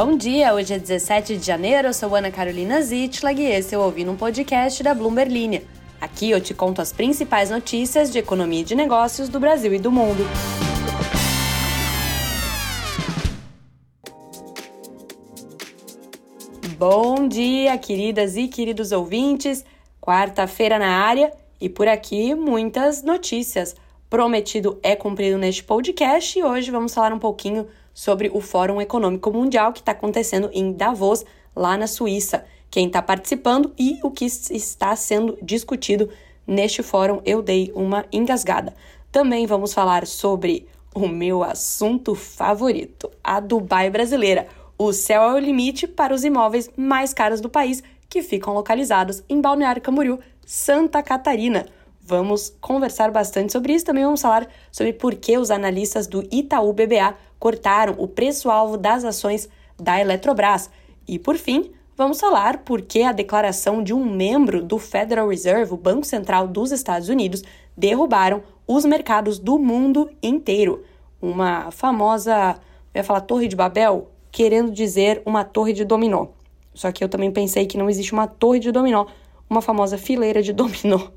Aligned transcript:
Bom 0.00 0.16
dia, 0.16 0.54
hoje 0.54 0.74
é 0.74 0.78
17 0.78 1.38
de 1.38 1.44
janeiro, 1.44 1.88
eu 1.88 1.92
sou 1.92 2.14
Ana 2.14 2.30
Carolina 2.30 2.80
Zitlag 2.80 3.42
e 3.42 3.46
esse 3.46 3.74
eu 3.74 3.80
ouvi 3.80 4.04
num 4.04 4.14
podcast 4.14 4.80
da 4.80 4.94
Bloomberg 4.94 5.28
Linha. 5.28 5.64
Aqui 6.00 6.30
eu 6.30 6.40
te 6.40 6.54
conto 6.54 6.80
as 6.80 6.92
principais 6.92 7.50
notícias 7.50 8.08
de 8.08 8.16
economia 8.16 8.60
e 8.60 8.64
de 8.64 8.76
negócios 8.76 9.28
do 9.28 9.40
Brasil 9.40 9.74
e 9.74 9.78
do 9.80 9.90
mundo. 9.90 10.22
Bom 16.78 17.26
dia, 17.26 17.76
queridas 17.76 18.36
e 18.36 18.46
queridos 18.46 18.92
ouvintes. 18.92 19.64
Quarta-feira 20.00 20.78
na 20.78 20.90
área 20.90 21.32
e 21.60 21.68
por 21.68 21.88
aqui 21.88 22.36
muitas 22.36 23.02
notícias. 23.02 23.74
Prometido 24.08 24.78
é 24.80 24.94
cumprido 24.94 25.36
neste 25.36 25.64
podcast 25.64 26.38
e 26.38 26.44
hoje 26.44 26.70
vamos 26.70 26.94
falar 26.94 27.12
um 27.12 27.18
pouquinho 27.18 27.66
sobre 27.98 28.30
o 28.32 28.40
Fórum 28.40 28.80
Econômico 28.80 29.32
Mundial 29.32 29.72
que 29.72 29.80
está 29.80 29.90
acontecendo 29.90 30.48
em 30.52 30.72
Davos, 30.72 31.24
lá 31.54 31.76
na 31.76 31.88
Suíça. 31.88 32.44
Quem 32.70 32.86
está 32.86 33.02
participando 33.02 33.72
e 33.76 33.98
o 34.04 34.10
que 34.12 34.24
está 34.24 34.94
sendo 34.94 35.36
discutido 35.42 36.08
neste 36.46 36.80
fórum, 36.80 37.20
eu 37.24 37.42
dei 37.42 37.72
uma 37.74 38.06
engasgada. 38.12 38.72
Também 39.10 39.48
vamos 39.48 39.74
falar 39.74 40.06
sobre 40.06 40.68
o 40.94 41.08
meu 41.08 41.42
assunto 41.42 42.14
favorito, 42.14 43.10
a 43.22 43.40
Dubai 43.40 43.90
brasileira. 43.90 44.46
O 44.78 44.92
céu 44.92 45.22
é 45.22 45.34
o 45.34 45.38
limite 45.38 45.88
para 45.88 46.14
os 46.14 46.22
imóveis 46.22 46.70
mais 46.76 47.12
caros 47.12 47.40
do 47.40 47.50
país 47.50 47.82
que 48.08 48.22
ficam 48.22 48.54
localizados 48.54 49.24
em 49.28 49.40
Balneário 49.40 49.82
Camboriú, 49.82 50.20
Santa 50.46 51.02
Catarina. 51.02 51.66
Vamos 52.00 52.56
conversar 52.60 53.10
bastante 53.10 53.52
sobre 53.52 53.74
isso. 53.74 53.84
Também 53.84 54.04
vamos 54.04 54.22
falar 54.22 54.48
sobre 54.70 54.92
por 54.92 55.16
que 55.16 55.36
os 55.36 55.50
analistas 55.50 56.06
do 56.06 56.26
Itaú 56.30 56.72
BBA 56.72 57.14
cortaram 57.38 57.94
o 57.98 58.08
preço-alvo 58.08 58.76
das 58.76 59.04
ações 59.04 59.48
da 59.78 60.00
Eletrobras. 60.00 60.70
E, 61.06 61.18
por 61.18 61.36
fim, 61.36 61.70
vamos 61.96 62.20
falar 62.20 62.58
por 62.58 62.82
que 62.82 63.02
a 63.02 63.12
declaração 63.12 63.82
de 63.82 63.94
um 63.94 64.04
membro 64.04 64.62
do 64.62 64.78
Federal 64.78 65.28
Reserve, 65.28 65.72
o 65.72 65.76
Banco 65.76 66.04
Central 66.04 66.48
dos 66.48 66.72
Estados 66.72 67.08
Unidos, 67.08 67.42
derrubaram 67.76 68.42
os 68.66 68.84
mercados 68.84 69.38
do 69.38 69.58
mundo 69.58 70.10
inteiro. 70.22 70.84
Uma 71.20 71.70
famosa, 71.70 72.56
eu 72.92 73.00
ia 73.00 73.04
falar 73.04 73.22
Torre 73.22 73.48
de 73.48 73.56
Babel, 73.56 74.10
querendo 74.30 74.70
dizer 74.70 75.22
uma 75.24 75.44
torre 75.44 75.72
de 75.72 75.84
dominó. 75.84 76.26
Só 76.74 76.92
que 76.92 77.02
eu 77.02 77.08
também 77.08 77.32
pensei 77.32 77.66
que 77.66 77.78
não 77.78 77.88
existe 77.88 78.12
uma 78.12 78.26
torre 78.26 78.60
de 78.60 78.70
dominó, 78.70 79.06
uma 79.48 79.62
famosa 79.62 79.96
fileira 79.96 80.42
de 80.42 80.52
dominó, 80.54 81.08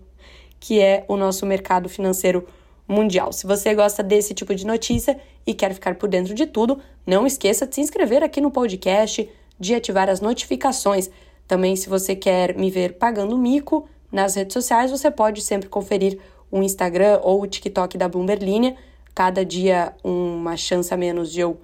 que 0.59 0.79
é 0.79 1.05
o 1.07 1.17
nosso 1.17 1.45
mercado 1.45 1.89
financeiro 1.89 2.47
mundial. 2.91 3.31
Se 3.31 3.47
você 3.47 3.73
gosta 3.73 4.03
desse 4.03 4.33
tipo 4.33 4.53
de 4.53 4.65
notícia 4.65 5.19
e 5.45 5.53
quer 5.53 5.73
ficar 5.73 5.95
por 5.95 6.09
dentro 6.09 6.33
de 6.33 6.45
tudo, 6.45 6.79
não 7.05 7.25
esqueça 7.25 7.65
de 7.65 7.75
se 7.75 7.81
inscrever 7.81 8.23
aqui 8.23 8.41
no 8.41 8.51
podcast, 8.51 9.27
de 9.59 9.73
ativar 9.73 10.09
as 10.09 10.21
notificações. 10.21 11.09
Também, 11.47 11.75
se 11.75 11.89
você 11.89 12.15
quer 12.15 12.55
me 12.55 12.69
ver 12.69 12.93
pagando 12.93 13.37
mico 13.37 13.87
nas 14.11 14.35
redes 14.35 14.53
sociais, 14.53 14.91
você 14.91 15.09
pode 15.09 15.41
sempre 15.41 15.69
conferir 15.69 16.19
o 16.51 16.61
Instagram 16.61 17.19
ou 17.23 17.41
o 17.41 17.47
TikTok 17.47 17.97
da 17.97 18.07
Bloomberg 18.07 18.43
Linha. 18.43 18.75
Cada 19.15 19.45
dia 19.45 19.93
uma 20.03 20.57
chance 20.57 20.93
a 20.93 20.97
menos 20.97 21.31
de 21.31 21.39
eu 21.39 21.59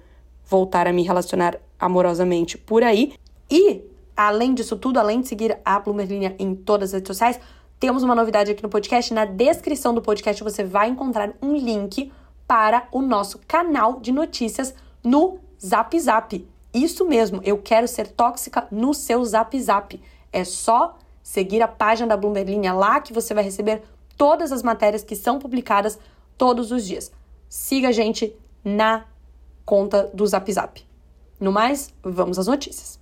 voltar 0.48 0.86
a 0.86 0.92
me 0.92 1.02
relacionar 1.02 1.58
amorosamente 1.78 2.56
por 2.56 2.82
aí. 2.82 3.12
E, 3.50 3.82
além 4.16 4.54
disso 4.54 4.76
tudo, 4.76 4.98
além 4.98 5.20
de 5.20 5.28
seguir 5.28 5.58
a 5.64 5.78
Bloomberg 5.78 6.12
Linha 6.12 6.36
em 6.38 6.54
todas 6.54 6.90
as 6.90 6.94
redes 6.94 7.08
sociais, 7.08 7.40
temos 7.78 8.02
uma 8.02 8.14
novidade 8.14 8.50
aqui 8.50 8.62
no 8.62 8.68
podcast. 8.68 9.14
Na 9.14 9.24
descrição 9.24 9.94
do 9.94 10.02
podcast 10.02 10.42
você 10.42 10.64
vai 10.64 10.88
encontrar 10.88 11.32
um 11.40 11.56
link 11.56 12.12
para 12.46 12.88
o 12.90 13.00
nosso 13.00 13.38
canal 13.46 14.00
de 14.00 14.10
notícias 14.10 14.74
no 15.04 15.38
Zap 15.64 15.98
Zap. 15.98 16.46
Isso 16.72 17.06
mesmo, 17.06 17.40
eu 17.44 17.58
quero 17.58 17.86
ser 17.86 18.08
tóxica 18.08 18.66
no 18.70 18.92
seu 18.92 19.24
Zap 19.24 19.58
Zap. 19.60 20.00
É 20.32 20.44
só 20.44 20.98
seguir 21.22 21.62
a 21.62 21.68
página 21.68 22.08
da 22.08 22.16
Bloomberg 22.16 22.50
Linha 22.50 22.72
lá 22.72 23.00
que 23.00 23.12
você 23.12 23.32
vai 23.32 23.44
receber 23.44 23.82
todas 24.16 24.50
as 24.50 24.62
matérias 24.62 25.04
que 25.04 25.14
são 25.14 25.38
publicadas 25.38 25.98
todos 26.36 26.72
os 26.72 26.86
dias. 26.86 27.12
Siga 27.48 27.88
a 27.88 27.92
gente 27.92 28.34
na 28.64 29.04
conta 29.64 30.10
do 30.12 30.26
Zap 30.26 30.50
Zap. 30.52 30.84
No 31.38 31.52
mais, 31.52 31.94
vamos 32.02 32.38
às 32.38 32.46
notícias. 32.46 32.98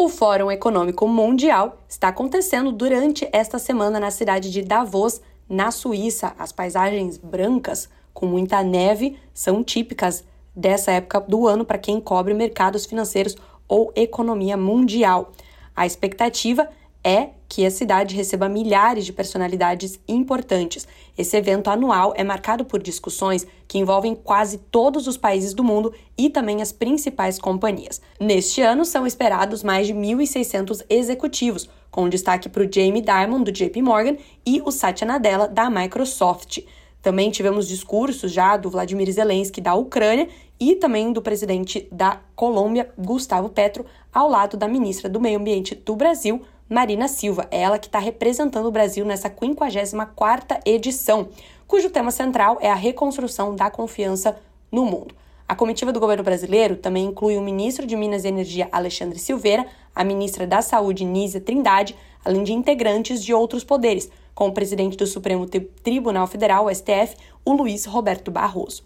O 0.00 0.08
Fórum 0.08 0.48
Econômico 0.48 1.08
Mundial 1.08 1.82
está 1.88 2.06
acontecendo 2.06 2.70
durante 2.70 3.28
esta 3.32 3.58
semana 3.58 3.98
na 3.98 4.12
cidade 4.12 4.48
de 4.48 4.62
Davos, 4.62 5.20
na 5.48 5.72
Suíça. 5.72 6.36
As 6.38 6.52
paisagens 6.52 7.18
brancas 7.18 7.88
com 8.14 8.24
muita 8.24 8.62
neve 8.62 9.18
são 9.34 9.64
típicas 9.64 10.24
dessa 10.54 10.92
época 10.92 11.20
do 11.22 11.48
ano 11.48 11.64
para 11.64 11.78
quem 11.78 12.00
cobre 12.00 12.32
mercados 12.32 12.86
financeiros 12.86 13.34
ou 13.66 13.92
economia 13.96 14.56
mundial. 14.56 15.32
A 15.74 15.84
expectativa 15.84 16.68
é 17.08 17.30
que 17.48 17.64
a 17.64 17.70
cidade 17.70 18.14
receba 18.14 18.50
milhares 18.50 19.06
de 19.06 19.14
personalidades 19.14 19.98
importantes. 20.06 20.86
Esse 21.16 21.38
evento 21.38 21.70
anual 21.70 22.12
é 22.14 22.22
marcado 22.22 22.66
por 22.66 22.82
discussões 22.82 23.46
que 23.66 23.78
envolvem 23.78 24.14
quase 24.14 24.58
todos 24.58 25.06
os 25.06 25.16
países 25.16 25.54
do 25.54 25.64
mundo 25.64 25.94
e 26.18 26.28
também 26.28 26.60
as 26.60 26.70
principais 26.70 27.38
companhias. 27.38 28.02
Neste 28.20 28.60
ano, 28.60 28.84
são 28.84 29.06
esperados 29.06 29.62
mais 29.62 29.86
de 29.86 29.94
1.600 29.94 30.84
executivos, 30.90 31.70
com 31.90 32.10
destaque 32.10 32.50
para 32.50 32.62
o 32.62 32.70
Jamie 32.70 33.00
Dimon, 33.02 33.42
do 33.42 33.50
JP 33.50 33.80
Morgan, 33.80 34.18
e 34.44 34.60
o 34.62 34.70
Satya 34.70 35.06
Nadella, 35.06 35.48
da 35.48 35.70
Microsoft. 35.70 36.58
Também 37.00 37.30
tivemos 37.30 37.66
discursos 37.66 38.30
já 38.30 38.58
do 38.58 38.68
Vladimir 38.68 39.10
Zelensky 39.10 39.62
da 39.62 39.74
Ucrânia 39.74 40.28
e 40.60 40.76
também 40.76 41.10
do 41.10 41.22
presidente 41.22 41.88
da 41.90 42.20
Colômbia, 42.36 42.90
Gustavo 42.98 43.48
Petro, 43.48 43.86
ao 44.12 44.28
lado 44.28 44.58
da 44.58 44.68
ministra 44.68 45.08
do 45.08 45.20
Meio 45.20 45.38
Ambiente 45.38 45.74
do 45.74 45.96
Brasil, 45.96 46.42
Marina 46.68 47.08
Silva, 47.08 47.48
é 47.50 47.62
ela 47.62 47.78
que 47.78 47.86
está 47.86 47.98
representando 47.98 48.66
o 48.66 48.70
Brasil 48.70 49.02
nessa 49.02 49.30
54ª 49.30 50.60
edição, 50.66 51.30
cujo 51.66 51.88
tema 51.88 52.10
central 52.10 52.58
é 52.60 52.70
a 52.70 52.74
reconstrução 52.74 53.56
da 53.56 53.70
confiança 53.70 54.38
no 54.70 54.84
mundo. 54.84 55.14
A 55.48 55.54
comitiva 55.54 55.90
do 55.94 55.98
governo 55.98 56.22
brasileiro 56.22 56.76
também 56.76 57.06
inclui 57.06 57.38
o 57.38 57.40
ministro 57.40 57.86
de 57.86 57.96
Minas 57.96 58.24
e 58.24 58.28
Energia 58.28 58.68
Alexandre 58.70 59.18
Silveira, 59.18 59.66
a 59.94 60.04
ministra 60.04 60.46
da 60.46 60.60
Saúde 60.60 61.06
Nízia 61.06 61.40
Trindade, 61.40 61.96
além 62.22 62.44
de 62.44 62.52
integrantes 62.52 63.24
de 63.24 63.32
outros 63.32 63.64
poderes, 63.64 64.10
como 64.34 64.50
o 64.50 64.54
presidente 64.54 64.94
do 64.94 65.06
Supremo 65.06 65.46
Tribunal 65.82 66.26
Federal, 66.26 66.68
STF, 66.68 67.16
o 67.46 67.54
Luiz 67.54 67.86
Roberto 67.86 68.30
Barroso. 68.30 68.84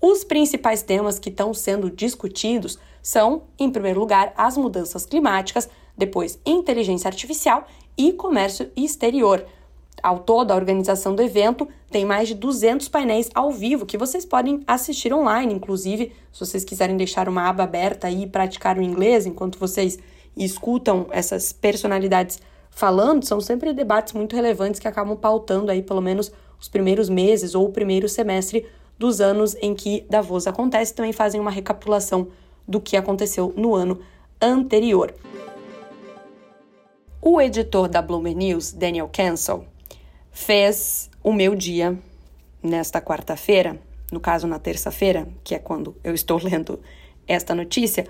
Os 0.00 0.22
principais 0.22 0.82
temas 0.82 1.18
que 1.18 1.30
estão 1.30 1.52
sendo 1.52 1.90
discutidos 1.90 2.78
são, 3.02 3.42
em 3.58 3.68
primeiro 3.68 3.98
lugar, 3.98 4.32
as 4.36 4.56
mudanças 4.56 5.04
climáticas, 5.04 5.68
depois 5.98 6.38
inteligência 6.46 7.08
artificial 7.08 7.66
e 7.96 8.12
comércio 8.12 8.70
exterior. 8.76 9.44
Ao 10.00 10.20
todo, 10.20 10.52
a 10.52 10.54
organização 10.54 11.14
do 11.14 11.22
evento 11.22 11.68
tem 11.90 12.04
mais 12.04 12.28
de 12.28 12.34
200 12.34 12.88
painéis 12.88 13.28
ao 13.34 13.50
vivo 13.50 13.84
que 13.84 13.98
vocês 13.98 14.24
podem 14.24 14.62
assistir 14.66 15.12
online, 15.12 15.52
inclusive, 15.52 16.12
se 16.32 16.40
vocês 16.40 16.64
quiserem 16.64 16.96
deixar 16.96 17.28
uma 17.28 17.48
aba 17.48 17.64
aberta 17.64 18.08
e 18.08 18.26
praticar 18.26 18.78
o 18.78 18.82
inglês 18.82 19.26
enquanto 19.26 19.58
vocês 19.58 19.98
escutam 20.36 21.08
essas 21.10 21.52
personalidades 21.52 22.40
falando, 22.70 23.24
são 23.24 23.40
sempre 23.40 23.72
debates 23.72 24.12
muito 24.12 24.36
relevantes 24.36 24.78
que 24.78 24.86
acabam 24.86 25.16
pautando 25.16 25.72
aí 25.72 25.82
pelo 25.82 26.00
menos 26.00 26.30
os 26.60 26.68
primeiros 26.68 27.08
meses 27.08 27.56
ou 27.56 27.66
o 27.66 27.72
primeiro 27.72 28.08
semestre 28.08 28.66
dos 28.96 29.20
anos 29.20 29.56
em 29.60 29.74
que 29.74 30.04
Davos 30.08 30.46
acontece, 30.46 30.94
também 30.94 31.12
fazem 31.12 31.40
uma 31.40 31.50
recapitulação 31.50 32.28
do 32.66 32.80
que 32.80 32.96
aconteceu 32.96 33.52
no 33.56 33.74
ano 33.74 33.98
anterior. 34.40 35.12
O 37.20 37.40
editor 37.40 37.88
da 37.88 38.00
Bloomberg 38.00 38.38
News, 38.38 38.72
Daniel 38.72 39.10
Cancel, 39.12 39.64
fez 40.30 41.10
o 41.22 41.32
meu 41.32 41.56
dia 41.56 41.98
nesta 42.62 43.00
quarta-feira, 43.00 43.76
no 44.12 44.20
caso 44.20 44.46
na 44.46 44.58
terça-feira, 44.58 45.28
que 45.42 45.52
é 45.52 45.58
quando 45.58 45.96
eu 46.04 46.14
estou 46.14 46.38
lendo 46.42 46.80
esta 47.26 47.56
notícia, 47.56 48.06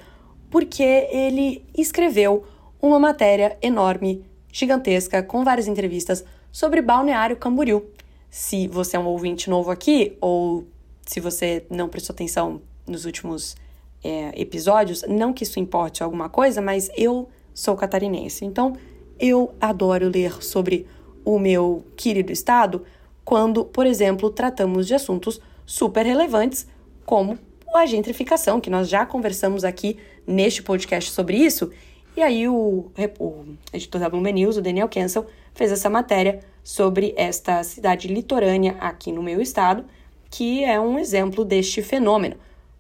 porque 0.51 0.83
ele 0.83 1.65
escreveu 1.77 2.45
uma 2.81 2.99
matéria 2.99 3.57
enorme, 3.63 4.25
gigantesca, 4.53 5.23
com 5.23 5.43
várias 5.43 5.67
entrevistas 5.67 6.23
sobre 6.53 6.83
Balneário 6.83 7.37
Camboriú. 7.37 7.87
Se 8.31 8.69
você 8.69 8.97
é 8.97 9.01
um 9.01 9.07
ouvinte 9.07 9.49
novo 9.49 9.71
aqui, 9.71 10.19
ou 10.21 10.67
se 11.07 11.19
você 11.19 11.65
não 11.71 11.89
prestou 11.89 12.13
atenção 12.13 12.61
nos 12.87 13.07
últimos 13.07 13.57
é, 14.05 14.39
episódios, 14.41 15.03
não 15.09 15.33
que 15.33 15.45
isso 15.45 15.59
importe 15.59 16.03
alguma 16.03 16.29
coisa, 16.29 16.61
mas 16.61 16.91
eu 16.95 17.29
sou 17.55 17.75
catarinense. 17.75 18.45
Então, 18.45 18.77
eu 19.19 19.55
adoro 19.61 20.09
ler 20.09 20.43
sobre 20.43 20.87
o 21.25 21.39
meu 21.39 21.85
querido 21.97 22.33
estado 22.33 22.85
quando, 23.25 23.65
por 23.65 23.87
exemplo, 23.87 24.31
tratamos 24.31 24.87
de 24.87 24.95
assuntos 24.95 25.41
super 25.67 26.07
relevantes 26.07 26.67
como 27.05 27.39
a 27.75 27.85
gentrificação, 27.85 28.61
que 28.61 28.71
nós 28.71 28.89
já 28.89 29.05
conversamos 29.05 29.65
aqui 29.65 29.99
neste 30.27 30.63
podcast 30.63 31.11
sobre 31.11 31.37
isso. 31.37 31.71
E 32.17 32.23
aí 32.23 32.49
o, 32.49 32.91
o 33.19 33.45
editor 33.73 34.01
da 34.01 34.09
Bloomberg 34.09 34.41
News, 34.41 34.57
o 34.57 34.63
Daniel 34.63 34.89
Kensel, 34.89 35.27
fez 35.55 35.71
essa 35.71 35.91
matéria 35.91 36.41
sobre 36.65 37.15
esta 37.17 37.63
cidade 37.63 38.09
litorânea 38.09 38.77
aqui 38.81 39.13
no 39.13 39.23
meu 39.23 39.41
estado, 39.41 39.85
que 40.31 40.65
é 40.65 40.81
um 40.81 40.99
exemplo 40.99 41.45
deste 41.45 41.83
fenômeno. 41.83 42.37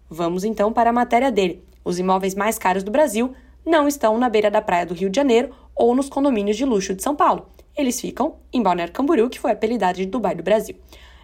Vamos 0.08 0.44
então 0.44 0.72
para 0.72 0.90
a 0.90 0.92
matéria 0.92 1.30
dele. 1.30 1.62
Os 1.84 1.98
imóveis 1.98 2.34
mais 2.34 2.58
caros 2.58 2.82
do 2.82 2.90
Brasil 2.90 3.34
não 3.64 3.86
estão 3.86 4.18
na 4.18 4.28
beira 4.28 4.50
da 4.50 4.62
praia 4.62 4.86
do 4.86 4.94
Rio 4.94 5.10
de 5.10 5.16
Janeiro 5.16 5.50
ou 5.78 5.94
nos 5.94 6.08
condomínios 6.08 6.56
de 6.56 6.64
luxo 6.64 6.94
de 6.94 7.02
São 7.02 7.14
Paulo. 7.14 7.46
Eles 7.76 8.00
ficam 8.00 8.34
em 8.52 8.60
Balneário 8.60 8.92
Camboriú, 8.92 9.30
que 9.30 9.38
foi 9.38 9.52
apelidada 9.52 9.94
de 9.94 10.06
Dubai 10.06 10.34
do 10.34 10.42
Brasil. 10.42 10.74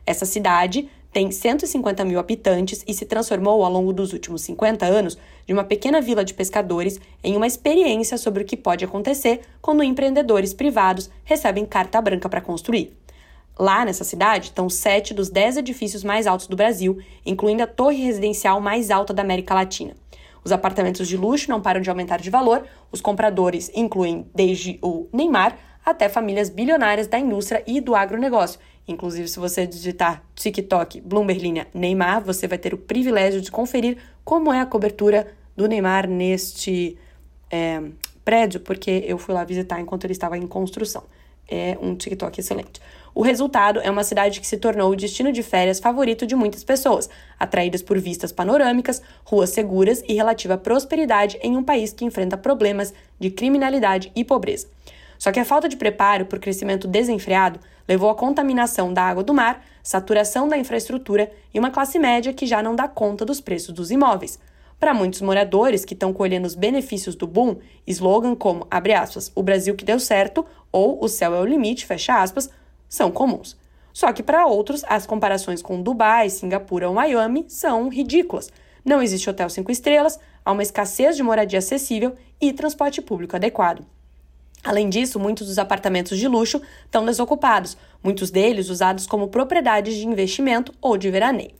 Essa 0.06 0.24
cidade 0.24 0.88
tem 1.12 1.30
150 1.30 2.04
mil 2.04 2.18
habitantes 2.18 2.84
e 2.86 2.94
se 2.94 3.04
transformou 3.04 3.64
ao 3.64 3.70
longo 3.70 3.92
dos 3.92 4.12
últimos 4.12 4.42
50 4.42 4.84
anos 4.84 5.18
de 5.46 5.52
uma 5.52 5.64
pequena 5.64 6.00
vila 6.00 6.24
de 6.24 6.34
pescadores 6.34 7.00
em 7.22 7.36
uma 7.36 7.46
experiência 7.46 8.18
sobre 8.18 8.42
o 8.42 8.46
que 8.46 8.56
pode 8.56 8.84
acontecer 8.84 9.40
quando 9.60 9.82
empreendedores 9.82 10.54
privados 10.54 11.10
recebem 11.24 11.66
carta 11.66 12.00
branca 12.00 12.28
para 12.28 12.40
construir. 12.40 12.96
Lá 13.56 13.84
nessa 13.84 14.02
cidade 14.02 14.46
estão 14.46 14.68
sete 14.68 15.14
dos 15.14 15.30
dez 15.30 15.56
edifícios 15.56 16.02
mais 16.02 16.26
altos 16.26 16.48
do 16.48 16.56
Brasil, 16.56 16.98
incluindo 17.24 17.62
a 17.62 17.68
torre 17.68 18.02
residencial 18.02 18.60
mais 18.60 18.90
alta 18.90 19.14
da 19.14 19.22
América 19.22 19.54
Latina. 19.54 19.94
Os 20.44 20.52
apartamentos 20.52 21.08
de 21.08 21.16
luxo 21.16 21.50
não 21.50 21.60
param 21.60 21.80
de 21.80 21.88
aumentar 21.88 22.20
de 22.20 22.30
valor, 22.30 22.64
os 22.92 23.00
compradores 23.00 23.70
incluem 23.74 24.26
desde 24.34 24.78
o 24.82 25.08
Neymar 25.12 25.56
até 25.84 26.08
famílias 26.08 26.48
bilionárias 26.48 27.06
da 27.06 27.18
indústria 27.18 27.62
e 27.66 27.80
do 27.80 27.94
agronegócio. 27.94 28.60
Inclusive, 28.86 29.28
se 29.28 29.38
você 29.38 29.66
digitar 29.66 30.22
TikTok 30.34 31.00
Bloomberg 31.00 31.40
linha 31.40 31.66
Neymar, 31.72 32.22
você 32.22 32.46
vai 32.46 32.58
ter 32.58 32.74
o 32.74 32.78
privilégio 32.78 33.40
de 33.40 33.50
conferir 33.50 33.96
como 34.22 34.52
é 34.52 34.60
a 34.60 34.66
cobertura 34.66 35.26
do 35.56 35.66
Neymar 35.66 36.08
neste 36.08 36.98
é, 37.50 37.82
prédio, 38.24 38.60
porque 38.60 39.04
eu 39.06 39.16
fui 39.16 39.34
lá 39.34 39.44
visitar 39.44 39.80
enquanto 39.80 40.04
ele 40.04 40.12
estava 40.12 40.36
em 40.36 40.46
construção. 40.46 41.04
É 41.48 41.78
um 41.80 41.94
TikTok 41.94 42.40
excelente. 42.40 42.80
O 43.14 43.22
resultado 43.22 43.80
é 43.80 43.88
uma 43.88 44.02
cidade 44.02 44.40
que 44.40 44.46
se 44.46 44.56
tornou 44.56 44.90
o 44.90 44.96
destino 44.96 45.30
de 45.30 45.40
férias 45.40 45.78
favorito 45.78 46.26
de 46.26 46.34
muitas 46.34 46.64
pessoas, 46.64 47.08
atraídas 47.38 47.80
por 47.80 47.96
vistas 47.96 48.32
panorâmicas, 48.32 49.00
ruas 49.24 49.50
seguras 49.50 50.02
e 50.08 50.14
relativa 50.14 50.58
prosperidade 50.58 51.38
em 51.40 51.56
um 51.56 51.62
país 51.62 51.92
que 51.92 52.04
enfrenta 52.04 52.36
problemas 52.36 52.92
de 53.20 53.30
criminalidade 53.30 54.10
e 54.16 54.24
pobreza. 54.24 54.66
Só 55.16 55.30
que 55.30 55.38
a 55.38 55.44
falta 55.44 55.68
de 55.68 55.76
preparo 55.76 56.26
por 56.26 56.40
crescimento 56.40 56.88
desenfreado 56.88 57.60
levou 57.86 58.10
à 58.10 58.16
contaminação 58.16 58.92
da 58.92 59.02
água 59.02 59.22
do 59.22 59.32
mar, 59.32 59.64
saturação 59.80 60.48
da 60.48 60.58
infraestrutura 60.58 61.30
e 61.52 61.58
uma 61.58 61.70
classe 61.70 62.00
média 62.00 62.32
que 62.32 62.46
já 62.46 62.60
não 62.60 62.74
dá 62.74 62.88
conta 62.88 63.24
dos 63.24 63.40
preços 63.40 63.72
dos 63.72 63.92
imóveis. 63.92 64.40
Para 64.80 64.92
muitos 64.92 65.22
moradores 65.22 65.84
que 65.84 65.94
estão 65.94 66.12
colhendo 66.12 66.48
os 66.48 66.56
benefícios 66.56 67.14
do 67.14 67.28
boom, 67.28 67.58
slogan 67.86 68.34
como, 68.34 68.66
aspas, 68.68 69.30
o 69.36 69.42
Brasil 69.42 69.76
que 69.76 69.84
deu 69.84 70.00
certo 70.00 70.44
ou 70.72 71.02
o 71.02 71.08
céu 71.08 71.32
é 71.32 71.40
o 71.40 71.44
limite, 71.44 71.86
fecha 71.86 72.20
aspas, 72.20 72.50
são 72.94 73.10
comuns. 73.10 73.56
Só 73.92 74.12
que 74.12 74.22
para 74.22 74.46
outros, 74.46 74.82
as 74.88 75.06
comparações 75.06 75.62
com 75.62 75.82
Dubai, 75.82 76.30
Singapura 76.30 76.88
ou 76.88 76.94
Miami 76.94 77.44
são 77.48 77.88
ridículas. 77.88 78.50
Não 78.84 79.02
existe 79.02 79.28
hotel 79.30 79.48
cinco 79.48 79.70
estrelas, 79.70 80.18
há 80.44 80.52
uma 80.52 80.62
escassez 80.62 81.16
de 81.16 81.22
moradia 81.22 81.58
acessível 81.58 82.14
e 82.40 82.52
transporte 82.52 83.00
público 83.00 83.36
adequado. 83.36 83.84
Além 84.62 84.88
disso, 84.88 85.20
muitos 85.20 85.46
dos 85.46 85.58
apartamentos 85.58 86.18
de 86.18 86.26
luxo 86.26 86.60
estão 86.84 87.04
desocupados, 87.04 87.76
muitos 88.02 88.30
deles 88.30 88.68
usados 88.68 89.06
como 89.06 89.28
propriedades 89.28 89.94
de 89.94 90.06
investimento 90.06 90.72
ou 90.80 90.96
de 90.96 91.10
veraneio. 91.10 91.52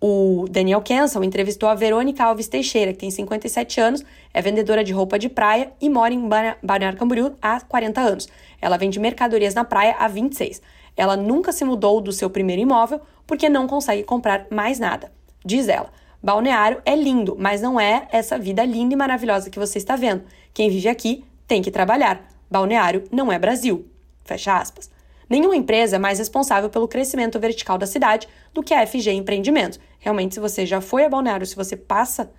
O 0.00 0.46
Daniel 0.50 0.82
Kenson 0.82 1.22
entrevistou 1.22 1.68
a 1.68 1.74
Verônica 1.74 2.22
Alves 2.22 2.46
Teixeira, 2.46 2.92
que 2.92 2.98
tem 2.98 3.10
57 3.10 3.80
anos, 3.80 4.04
é 4.34 4.42
vendedora 4.42 4.84
de 4.84 4.92
roupa 4.92 5.18
de 5.18 5.28
praia 5.28 5.72
e 5.80 5.88
mora 5.88 6.12
em 6.12 6.28
Balneário 6.62 6.98
Camboriú 6.98 7.34
há 7.40 7.60
40 7.60 8.00
anos. 8.00 8.28
Ela 8.64 8.78
vende 8.78 8.98
mercadorias 8.98 9.52
na 9.52 9.62
praia 9.62 9.94
há 9.98 10.08
26. 10.08 10.62
Ela 10.96 11.18
nunca 11.18 11.52
se 11.52 11.66
mudou 11.66 12.00
do 12.00 12.10
seu 12.10 12.30
primeiro 12.30 12.62
imóvel 12.62 12.98
porque 13.26 13.46
não 13.46 13.66
consegue 13.66 14.02
comprar 14.02 14.46
mais 14.50 14.78
nada. 14.78 15.12
Diz 15.44 15.68
ela: 15.68 15.92
Balneário 16.22 16.80
é 16.86 16.96
lindo, 16.96 17.36
mas 17.38 17.60
não 17.60 17.78
é 17.78 18.08
essa 18.10 18.38
vida 18.38 18.64
linda 18.64 18.94
e 18.94 18.96
maravilhosa 18.96 19.50
que 19.50 19.58
você 19.58 19.76
está 19.76 19.96
vendo. 19.96 20.24
Quem 20.54 20.70
vive 20.70 20.88
aqui 20.88 21.26
tem 21.46 21.60
que 21.60 21.70
trabalhar. 21.70 22.26
Balneário 22.50 23.04
não 23.12 23.30
é 23.30 23.38
Brasil. 23.38 23.86
Fecha 24.24 24.56
aspas. 24.56 24.90
Nenhuma 25.28 25.56
empresa 25.56 25.96
é 25.96 25.98
mais 25.98 26.18
responsável 26.18 26.70
pelo 26.70 26.88
crescimento 26.88 27.38
vertical 27.38 27.76
da 27.76 27.86
cidade 27.86 28.26
do 28.54 28.62
que 28.62 28.72
a 28.72 28.86
FG 28.86 29.10
Empreendimentos. 29.10 29.78
Realmente, 29.98 30.36
se 30.36 30.40
você 30.40 30.64
já 30.64 30.80
foi 30.80 31.04
a 31.04 31.10
Balneário, 31.10 31.46
se 31.46 31.54
você 31.54 31.76
passa 31.76 32.32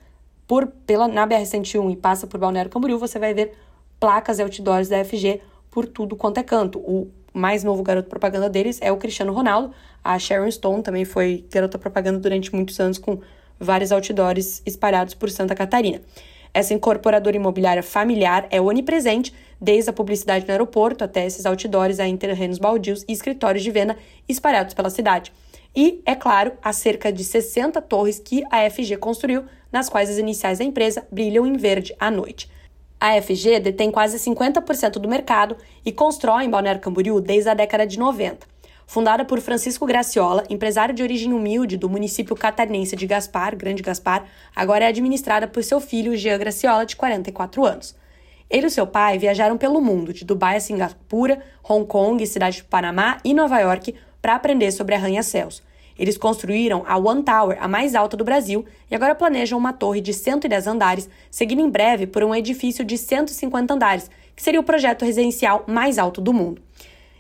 por 0.48 0.66
pela 0.88 1.08
na 1.08 1.28
BR-101 1.28 1.92
e 1.92 1.96
passa 1.96 2.26
por 2.26 2.40
Balneário 2.40 2.72
Camboriú, 2.72 2.98
você 2.98 3.20
vai 3.20 3.36
ver 3.36 3.56
placas 4.00 4.40
e 4.40 4.42
outdoors 4.42 4.90
da 4.90 5.06
FG 5.06 5.40
por 5.76 5.86
tudo 5.86 6.16
quanto 6.16 6.38
é 6.38 6.44
canto. 6.44 6.80
O 6.80 7.12
mais 7.34 7.62
novo 7.62 7.84
garoto 7.84 8.08
propaganda 8.08 8.50
deles 8.50 8.80
é 8.82 8.94
o 8.94 8.98
Cristiano 8.98 9.34
Ronaldo. 9.34 9.74
A 10.02 10.18
Sharon 10.18 10.50
Stone 10.50 10.82
também 10.82 11.04
foi 11.04 11.44
garota 11.52 11.78
propaganda 11.78 12.18
durante 12.18 12.56
muitos 12.56 12.80
anos 12.80 12.98
com 12.98 13.20
vários 13.60 13.92
outdoors 13.92 14.62
espalhados 14.66 15.14
por 15.14 15.30
Santa 15.30 15.54
Catarina. 15.54 16.00
Essa 16.54 16.74
incorporadora 16.74 17.36
imobiliária 17.36 17.84
familiar 17.84 18.48
é 18.50 18.62
onipresente, 18.62 19.34
desde 19.60 19.90
a 19.90 19.94
publicidade 19.94 20.46
no 20.46 20.52
aeroporto 20.52 21.04
até 21.04 21.26
esses 21.26 21.46
outdoors 21.46 22.00
em 22.00 22.16
terrenos 22.16 22.58
baldios 22.58 23.04
e 23.06 23.12
escritórios 23.12 23.62
de 23.62 23.70
venda 23.70 23.98
espalhados 24.30 24.74
pela 24.74 24.90
cidade. 24.90 25.34
E, 25.76 26.02
é 26.06 26.16
claro, 26.16 26.54
há 26.64 26.72
cerca 26.72 27.12
de 27.12 27.26
60 27.26 27.82
torres 27.82 28.18
que 28.18 28.46
a 28.50 28.70
FG 28.70 28.96
construiu, 28.96 29.44
nas 29.74 29.90
quais 29.90 30.10
as 30.10 30.18
iniciais 30.18 30.60
da 30.60 30.64
empresa 30.64 31.06
brilham 31.12 31.46
em 31.46 31.58
verde 31.58 31.94
à 32.00 32.10
noite. 32.10 32.50
A 33.00 33.22
FG 33.22 33.60
detém 33.60 33.92
quase 33.92 34.18
50% 34.18 34.94
do 34.94 35.10
mercado 35.10 35.58
e 35.86 35.92
constrói 35.92 36.46
em 36.46 36.50
Balneário 36.50 36.82
Camboriú 36.82 37.20
desde 37.20 37.50
a 37.50 37.54
década 37.54 37.86
de 37.86 38.00
90. 38.00 38.48
Fundada 38.88 39.26
por 39.26 39.42
Francisco 39.42 39.86
Graciola, 39.86 40.44
empresário 40.50 40.94
de 40.94 41.02
origem 41.02 41.34
humilde 41.34 41.76
do 41.76 41.90
município 41.90 42.36
catarinense 42.36 42.96
de 42.96 43.08
Gaspar, 43.08 43.56
Grande 43.56 43.82
Gaspar, 43.82 44.26
agora 44.56 44.86
é 44.86 44.88
administrada 44.88 45.48
por 45.48 45.64
seu 45.64 45.82
filho 45.82 46.16
Jean 46.16 46.38
Graciola, 46.38 46.86
de 46.86 46.96
44 46.96 47.66
anos. 47.66 47.96
Ele 48.50 48.68
e 48.68 48.70
seu 48.70 48.86
pai 48.86 49.18
viajaram 49.18 49.58
pelo 49.58 49.82
mundo, 49.82 50.14
de 50.14 50.24
Dubai 50.24 50.58
a 50.58 50.60
Singapura, 50.60 51.42
Hong 51.68 51.86
Kong, 51.86 52.26
cidade 52.28 52.58
de 52.58 52.64
Panamá 52.64 53.18
e 53.26 53.34
Nova 53.34 53.60
York, 53.60 53.96
para 54.22 54.36
aprender 54.36 54.72
sobre 54.72 54.94
arranha-céus. 54.94 55.64
Eles 55.98 56.18
construíram 56.18 56.84
a 56.88 56.98
One 56.98 57.24
Tower, 57.24 57.58
a 57.60 57.68
mais 57.68 57.96
alta 57.96 58.18
do 58.18 58.24
Brasil, 58.24 58.66
e 58.92 58.96
agora 58.96 59.16
planejam 59.16 59.58
uma 59.58 59.72
torre 59.72 60.02
de 60.02 60.14
110 60.14 60.68
andares, 60.68 61.10
seguindo 61.32 61.62
em 61.62 61.70
breve 61.70 62.06
por 62.06 62.24
um 62.24 62.36
edifício 62.36 62.84
de 62.84 62.98
150 62.98 63.74
andares, 63.74 64.10
que 64.36 64.44
seria 64.44 64.60
o 64.60 64.64
projeto 64.64 65.06
residencial 65.06 65.64
mais 65.68 65.98
alto 65.98 66.20
do 66.20 66.34
mundo. 66.34 66.62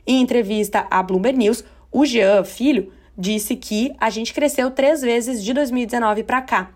Em 0.06 0.22
entrevista 0.22 0.86
à 0.92 1.02
Bloomberg 1.02 1.38
News, 1.38 1.64
o 1.92 2.06
Jean, 2.06 2.44
filho, 2.44 2.92
disse 3.18 3.56
que 3.56 3.96
a 3.98 4.10
gente 4.10 4.34
cresceu 4.34 4.70
três 4.70 5.02
vezes 5.02 5.44
de 5.44 5.54
2019 5.54 6.24
para 6.24 6.42
cá. 6.42 6.72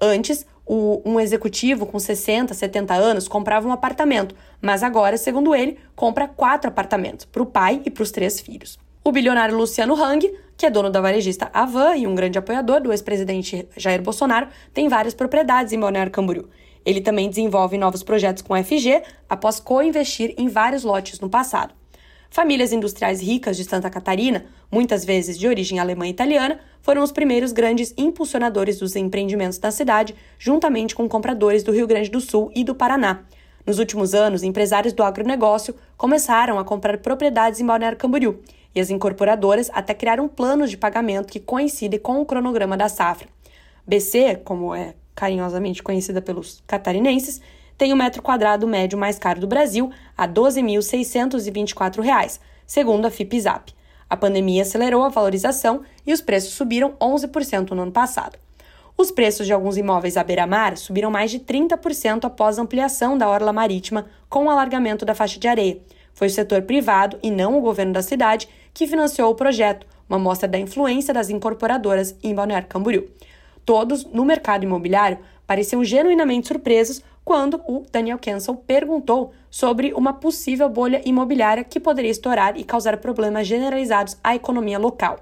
Antes, 0.00 0.46
o, 0.64 1.02
um 1.04 1.18
executivo 1.18 1.84
com 1.84 1.98
60, 1.98 2.54
70 2.54 2.94
anos 2.94 3.26
comprava 3.26 3.66
um 3.66 3.72
apartamento, 3.72 4.36
mas 4.62 4.84
agora, 4.84 5.16
segundo 5.16 5.52
ele, 5.52 5.76
compra 5.96 6.28
quatro 6.28 6.68
apartamentos 6.68 7.24
para 7.24 7.42
o 7.42 7.46
pai 7.46 7.82
e 7.84 7.90
para 7.90 8.04
os 8.04 8.12
três 8.12 8.40
filhos. 8.40 8.78
O 9.02 9.12
bilionário 9.12 9.56
Luciano 9.56 9.94
Hang, 9.94 10.30
que 10.58 10.66
é 10.66 10.70
dono 10.70 10.90
da 10.90 11.00
varejista 11.00 11.50
Avan 11.54 11.96
e 11.96 12.06
um 12.06 12.14
grande 12.14 12.38
apoiador 12.38 12.82
do 12.82 12.92
ex-presidente 12.92 13.66
Jair 13.74 14.02
Bolsonaro, 14.02 14.48
tem 14.74 14.90
várias 14.90 15.14
propriedades 15.14 15.72
em 15.72 15.80
Balneário 15.80 16.12
Camboriú. 16.12 16.50
Ele 16.84 17.00
também 17.00 17.30
desenvolve 17.30 17.78
novos 17.78 18.02
projetos 18.02 18.42
com 18.42 18.54
FG 18.62 19.02
após 19.26 19.58
co-investir 19.58 20.34
em 20.36 20.48
vários 20.48 20.84
lotes 20.84 21.18
no 21.18 21.30
passado. 21.30 21.72
Famílias 22.28 22.74
industriais 22.74 23.22
ricas 23.22 23.56
de 23.56 23.64
Santa 23.64 23.88
Catarina, 23.88 24.44
muitas 24.70 25.02
vezes 25.02 25.38
de 25.38 25.48
origem 25.48 25.78
alemã 25.78 26.06
e 26.06 26.10
italiana, 26.10 26.60
foram 26.82 27.02
os 27.02 27.10
primeiros 27.10 27.52
grandes 27.52 27.94
impulsionadores 27.96 28.78
dos 28.78 28.94
empreendimentos 28.96 29.56
da 29.56 29.70
cidade, 29.70 30.14
juntamente 30.38 30.94
com 30.94 31.08
compradores 31.08 31.62
do 31.62 31.72
Rio 31.72 31.86
Grande 31.86 32.10
do 32.10 32.20
Sul 32.20 32.52
e 32.54 32.62
do 32.62 32.74
Paraná. 32.74 33.20
Nos 33.66 33.78
últimos 33.78 34.14
anos, 34.14 34.42
empresários 34.42 34.92
do 34.92 35.02
agronegócio 35.02 35.74
começaram 35.96 36.58
a 36.58 36.64
comprar 36.64 36.98
propriedades 36.98 37.60
em 37.60 37.66
Balneário 37.66 37.98
Camboriú, 37.98 38.40
e 38.74 38.80
as 38.80 38.90
incorporadoras 38.90 39.70
até 39.72 39.94
criaram 39.94 40.28
planos 40.28 40.70
de 40.70 40.76
pagamento 40.76 41.32
que 41.32 41.40
coincidem 41.40 41.98
com 41.98 42.20
o 42.20 42.26
cronograma 42.26 42.76
da 42.76 42.88
safra. 42.88 43.26
BC, 43.86 44.42
como 44.44 44.74
é 44.74 44.94
carinhosamente 45.14 45.82
conhecida 45.82 46.20
pelos 46.22 46.62
catarinenses, 46.66 47.40
tem 47.76 47.92
o 47.92 47.96
metro 47.96 48.22
quadrado 48.22 48.66
médio 48.66 48.98
mais 48.98 49.18
caro 49.18 49.38
do 49.40 49.46
Brasil, 49.46 49.90
a 50.16 50.24
R$ 50.26 50.32
12.624, 50.32 52.40
segundo 52.66 53.06
a 53.06 53.10
FIPZAP. 53.10 53.74
A 54.08 54.16
pandemia 54.16 54.62
acelerou 54.62 55.02
a 55.02 55.08
valorização 55.08 55.82
e 56.06 56.12
os 56.12 56.20
preços 56.20 56.52
subiram 56.52 56.92
11% 57.00 57.70
no 57.70 57.82
ano 57.82 57.92
passado. 57.92 58.38
Os 58.96 59.10
preços 59.10 59.46
de 59.46 59.52
alguns 59.52 59.76
imóveis 59.78 60.16
à 60.18 60.24
beira-mar 60.24 60.76
subiram 60.76 61.10
mais 61.10 61.30
de 61.30 61.40
30% 61.40 62.24
após 62.24 62.58
a 62.58 62.62
ampliação 62.62 63.16
da 63.16 63.26
orla 63.28 63.52
marítima 63.52 64.06
com 64.28 64.44
o 64.44 64.50
alargamento 64.50 65.06
da 65.06 65.14
faixa 65.14 65.40
de 65.40 65.48
areia. 65.48 65.80
Foi 66.14 66.26
o 66.26 66.30
setor 66.30 66.62
privado 66.62 67.18
e 67.22 67.30
não 67.30 67.56
o 67.56 67.60
governo 67.60 67.92
da 67.92 68.02
cidade 68.02 68.48
que 68.74 68.86
financiou 68.86 69.30
o 69.30 69.34
projeto, 69.34 69.86
uma 70.08 70.18
mostra 70.18 70.48
da 70.48 70.58
influência 70.58 71.14
das 71.14 71.30
incorporadoras 71.30 72.16
em 72.22 72.34
Balneário 72.34 72.68
Camboriú. 72.68 73.08
Todos, 73.64 74.04
no 74.04 74.24
mercado 74.24 74.64
imobiliário, 74.64 75.18
pareciam 75.46 75.84
genuinamente 75.84 76.48
surpresos 76.48 77.02
quando 77.24 77.60
o 77.66 77.84
Daniel 77.92 78.18
Kensel 78.18 78.56
perguntou 78.56 79.32
sobre 79.50 79.92
uma 79.94 80.12
possível 80.12 80.68
bolha 80.68 81.00
imobiliária 81.04 81.62
que 81.64 81.78
poderia 81.78 82.10
estourar 82.10 82.56
e 82.56 82.64
causar 82.64 82.96
problemas 82.96 83.46
generalizados 83.46 84.16
à 84.22 84.34
economia 84.34 84.78
local. 84.78 85.20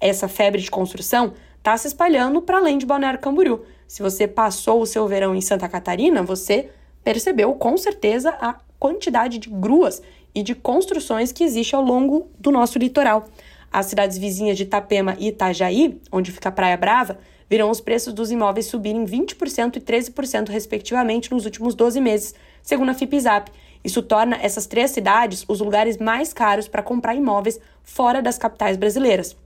Essa 0.00 0.28
febre 0.28 0.60
de 0.60 0.70
construção 0.70 1.32
está 1.56 1.76
se 1.76 1.86
espalhando 1.86 2.42
para 2.42 2.58
além 2.58 2.76
de 2.76 2.84
Balneário 2.84 3.20
Camboriú. 3.20 3.62
Se 3.86 4.02
você 4.02 4.26
passou 4.26 4.82
o 4.82 4.86
seu 4.86 5.06
verão 5.06 5.34
em 5.34 5.40
Santa 5.40 5.68
Catarina, 5.68 6.22
você 6.22 6.70
percebeu 7.04 7.54
com 7.54 7.76
certeza 7.76 8.36
a 8.40 8.56
quantidade 8.82 9.38
de 9.38 9.48
gruas 9.48 10.02
e 10.34 10.42
de 10.42 10.56
construções 10.56 11.30
que 11.30 11.44
existe 11.44 11.72
ao 11.72 11.84
longo 11.84 12.28
do 12.36 12.50
nosso 12.50 12.80
litoral. 12.80 13.28
As 13.72 13.86
cidades 13.86 14.18
vizinhas 14.18 14.56
de 14.56 14.64
Itapema 14.64 15.16
e 15.20 15.28
Itajaí, 15.28 16.00
onde 16.10 16.32
fica 16.32 16.48
a 16.48 16.52
Praia 16.52 16.76
Brava, 16.76 17.16
viram 17.48 17.70
os 17.70 17.80
preços 17.80 18.12
dos 18.12 18.32
imóveis 18.32 18.66
subirem 18.66 19.04
20% 19.04 19.76
e 19.76 19.80
13% 19.80 20.48
respectivamente 20.48 21.30
nos 21.30 21.44
últimos 21.44 21.76
12 21.76 22.00
meses, 22.00 22.34
segundo 22.60 22.88
a 22.90 22.94
FIPZAP. 22.94 23.52
Isso 23.84 24.02
torna 24.02 24.36
essas 24.42 24.66
três 24.66 24.90
cidades 24.90 25.44
os 25.46 25.60
lugares 25.60 25.98
mais 25.98 26.32
caros 26.32 26.66
para 26.66 26.82
comprar 26.82 27.14
imóveis 27.14 27.60
fora 27.84 28.20
das 28.20 28.36
capitais 28.36 28.76
brasileiras. 28.76 29.36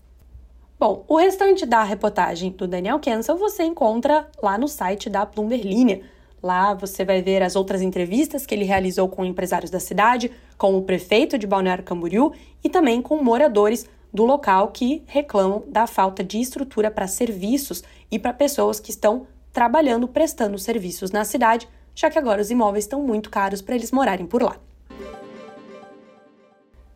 Bom, 0.80 1.04
o 1.06 1.16
restante 1.16 1.66
da 1.66 1.82
reportagem 1.82 2.52
do 2.52 2.66
Daniel 2.66 2.98
Kensel 2.98 3.36
você 3.36 3.64
encontra 3.64 4.26
lá 4.42 4.56
no 4.56 4.66
site 4.66 5.10
da 5.10 5.26
Bloomberg 5.26 5.68
Linha. 5.68 6.15
Lá 6.46 6.74
você 6.74 7.04
vai 7.04 7.20
ver 7.20 7.42
as 7.42 7.56
outras 7.56 7.82
entrevistas 7.82 8.46
que 8.46 8.54
ele 8.54 8.64
realizou 8.64 9.08
com 9.08 9.24
empresários 9.24 9.68
da 9.68 9.80
cidade, 9.80 10.30
com 10.56 10.78
o 10.78 10.82
prefeito 10.82 11.36
de 11.36 11.44
Balneário 11.44 11.82
Camboriú 11.82 12.32
e 12.62 12.70
também 12.70 13.02
com 13.02 13.20
moradores 13.20 13.84
do 14.14 14.24
local 14.24 14.68
que 14.68 15.02
reclamam 15.08 15.64
da 15.66 15.88
falta 15.88 16.22
de 16.22 16.40
estrutura 16.40 16.88
para 16.88 17.08
serviços 17.08 17.82
e 18.08 18.16
para 18.16 18.32
pessoas 18.32 18.78
que 18.78 18.92
estão 18.92 19.26
trabalhando, 19.52 20.06
prestando 20.06 20.56
serviços 20.56 21.10
na 21.10 21.24
cidade, 21.24 21.68
já 21.96 22.08
que 22.08 22.16
agora 22.16 22.40
os 22.40 22.48
imóveis 22.48 22.84
estão 22.84 23.02
muito 23.02 23.28
caros 23.28 23.60
para 23.60 23.74
eles 23.74 23.90
morarem 23.90 24.24
por 24.24 24.40
lá. 24.40 24.56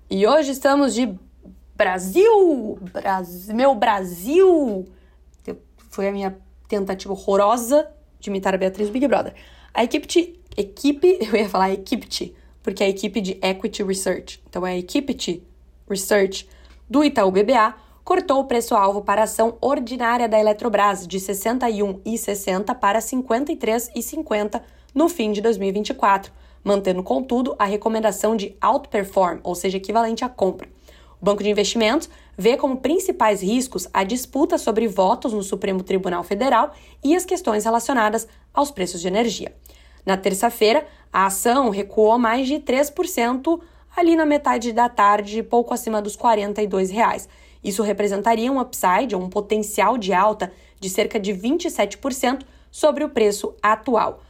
E 0.08 0.28
hoje 0.28 0.52
estamos 0.52 0.94
de 0.94 1.12
Brasil! 1.74 2.78
Brasil 2.92 3.56
meu 3.56 3.74
Brasil! 3.74 4.86
Foi 5.88 6.06
a 6.06 6.12
minha 6.12 6.38
tentativa 6.68 7.12
horrorosa 7.12 7.90
de 8.20 8.30
imitar 8.30 8.54
a 8.54 8.58
Beatriz 8.58 8.90
Big 8.90 9.06
Brother. 9.08 9.34
A 9.72 9.82
equipe, 9.82 10.38
equipe, 10.56 11.18
eu 11.26 11.34
ia 11.34 11.48
falar 11.48 11.72
equipe, 11.72 12.34
porque 12.62 12.82
é 12.82 12.86
a 12.86 12.90
equipe 12.90 13.20
de 13.20 13.38
Equity 13.42 13.82
Research. 13.82 14.42
Então 14.48 14.66
é 14.66 14.72
a 14.72 14.78
equipe 14.78 15.42
Research 15.88 16.48
do 16.88 17.02
Itaú 17.02 17.30
BBA 17.30 17.74
cortou 18.04 18.40
o 18.40 18.44
preço-alvo 18.44 19.02
para 19.02 19.20
a 19.20 19.24
ação 19.24 19.56
ordinária 19.60 20.28
da 20.28 20.38
Eletrobras 20.38 21.06
de 21.06 21.18
R$ 21.18 21.24
61,60 21.24 22.74
para 22.74 22.98
R$ 22.98 23.04
53,50 23.04 24.60
no 24.92 25.08
fim 25.08 25.30
de 25.30 25.40
2024, 25.40 26.32
mantendo, 26.64 27.02
contudo, 27.02 27.54
a 27.58 27.64
recomendação 27.64 28.34
de 28.34 28.56
outperform, 28.60 29.38
ou 29.44 29.54
seja, 29.54 29.76
equivalente 29.76 30.24
à 30.24 30.28
compra. 30.28 30.68
O 31.20 31.24
Banco 31.24 31.42
de 31.42 31.50
Investimentos 31.50 32.10
vê 32.40 32.56
como 32.56 32.78
principais 32.78 33.42
riscos 33.42 33.86
a 33.92 34.02
disputa 34.02 34.56
sobre 34.56 34.88
votos 34.88 35.34
no 35.34 35.42
Supremo 35.42 35.82
Tribunal 35.82 36.24
Federal 36.24 36.72
e 37.04 37.14
as 37.14 37.26
questões 37.26 37.66
relacionadas 37.66 38.26
aos 38.54 38.70
preços 38.70 39.02
de 39.02 39.08
energia. 39.08 39.54
Na 40.06 40.16
terça-feira, 40.16 40.86
a 41.12 41.26
ação 41.26 41.68
recuou 41.68 42.18
mais 42.18 42.48
de 42.48 42.54
3% 42.54 43.60
ali 43.94 44.16
na 44.16 44.24
metade 44.24 44.72
da 44.72 44.88
tarde, 44.88 45.42
pouco 45.42 45.74
acima 45.74 46.00
dos 46.00 46.16
42 46.16 46.90
reais. 46.90 47.28
Isso 47.62 47.82
representaria 47.82 48.50
um 48.50 48.58
upside, 48.58 49.14
um 49.14 49.28
potencial 49.28 49.98
de 49.98 50.14
alta 50.14 50.50
de 50.80 50.88
cerca 50.88 51.20
de 51.20 51.34
27% 51.34 52.40
sobre 52.70 53.04
o 53.04 53.10
preço 53.10 53.54
atual. 53.62 54.22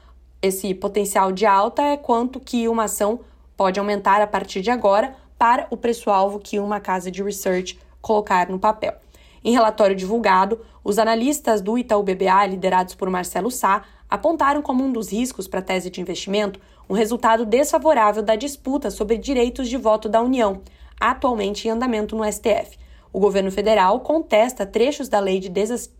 Esse 0.43 0.75
potencial 0.75 1.31
de 1.31 1.47
alta 1.47 1.83
é 1.83 1.97
quanto 1.97 2.41
que 2.41 2.67
uma 2.67 2.85
ação 2.85 3.21
pode 3.57 3.79
aumentar 3.79 4.21
a 4.21 4.27
partir 4.27 4.63
de 4.63 4.71
agora 4.71 5.15
para 5.39 5.69
o 5.71 5.77
preço-alvo 5.77 6.41
que 6.41 6.59
uma 6.59 6.81
casa 6.81 7.09
de 7.09 7.23
research 7.23 7.79
colocar 8.01 8.49
no 8.49 8.59
papel. 8.59 8.95
Em 9.43 9.53
relatório 9.53 9.97
divulgado, 9.97 10.61
os 10.85 10.99
analistas 10.99 11.61
do 11.61 11.79
Itaú 11.79 12.03
BBA, 12.03 12.47
liderados 12.47 12.95
por 12.95 13.09
Marcelo 13.09 13.51
Sá, 13.51 13.83
apontaram 14.09 14.61
como 14.61 14.85
um 14.85 14.93
dos 14.93 15.13
riscos 15.13 15.47
para 15.47 15.61
a 15.61 15.63
tese 15.63 15.91
de 15.91 16.01
investimento 16.01 16.61
um 16.91 16.95
resultado 16.95 17.47
desfavorável 17.47 18.21
da 18.21 18.35
disputa 18.35 18.91
sobre 18.91 19.17
direitos 19.17 19.69
de 19.69 19.77
voto 19.77 20.09
da 20.09 20.21
União, 20.21 20.61
atualmente 20.99 21.69
em 21.69 21.71
andamento 21.71 22.17
no 22.17 22.25
STF. 22.25 22.77
O 23.13 23.21
governo 23.21 23.53
federal 23.53 24.01
contesta 24.01 24.67
trechos 24.67 25.09
da 25.09 25.21
lei 25.21 25.39
de 25.39 25.49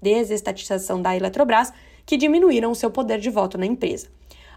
desestatização 0.03 1.01
da 1.01 1.17
Eletrobras 1.17 1.73
que 2.05 2.17
diminuíram 2.17 2.73
o 2.73 2.75
seu 2.75 2.91
poder 2.91 3.21
de 3.21 3.31
voto 3.31 3.57
na 3.57 3.67
empresa. 3.67 4.09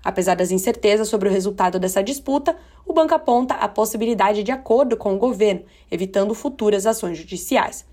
Apesar 0.03 0.35
das 0.35 0.51
incertezas 0.51 1.07
sobre 1.07 1.29
o 1.29 1.31
resultado 1.31 1.79
dessa 1.79 2.03
disputa, 2.03 2.55
o 2.85 2.91
banco 2.91 3.15
aponta 3.15 3.53
a 3.53 3.67
possibilidade 3.67 4.43
de 4.43 4.51
acordo 4.51 4.97
com 4.97 5.15
o 5.15 5.17
governo, 5.17 5.63
evitando 5.89 6.35
futuras 6.35 6.85
ações 6.85 7.17
judiciais. 7.17 7.85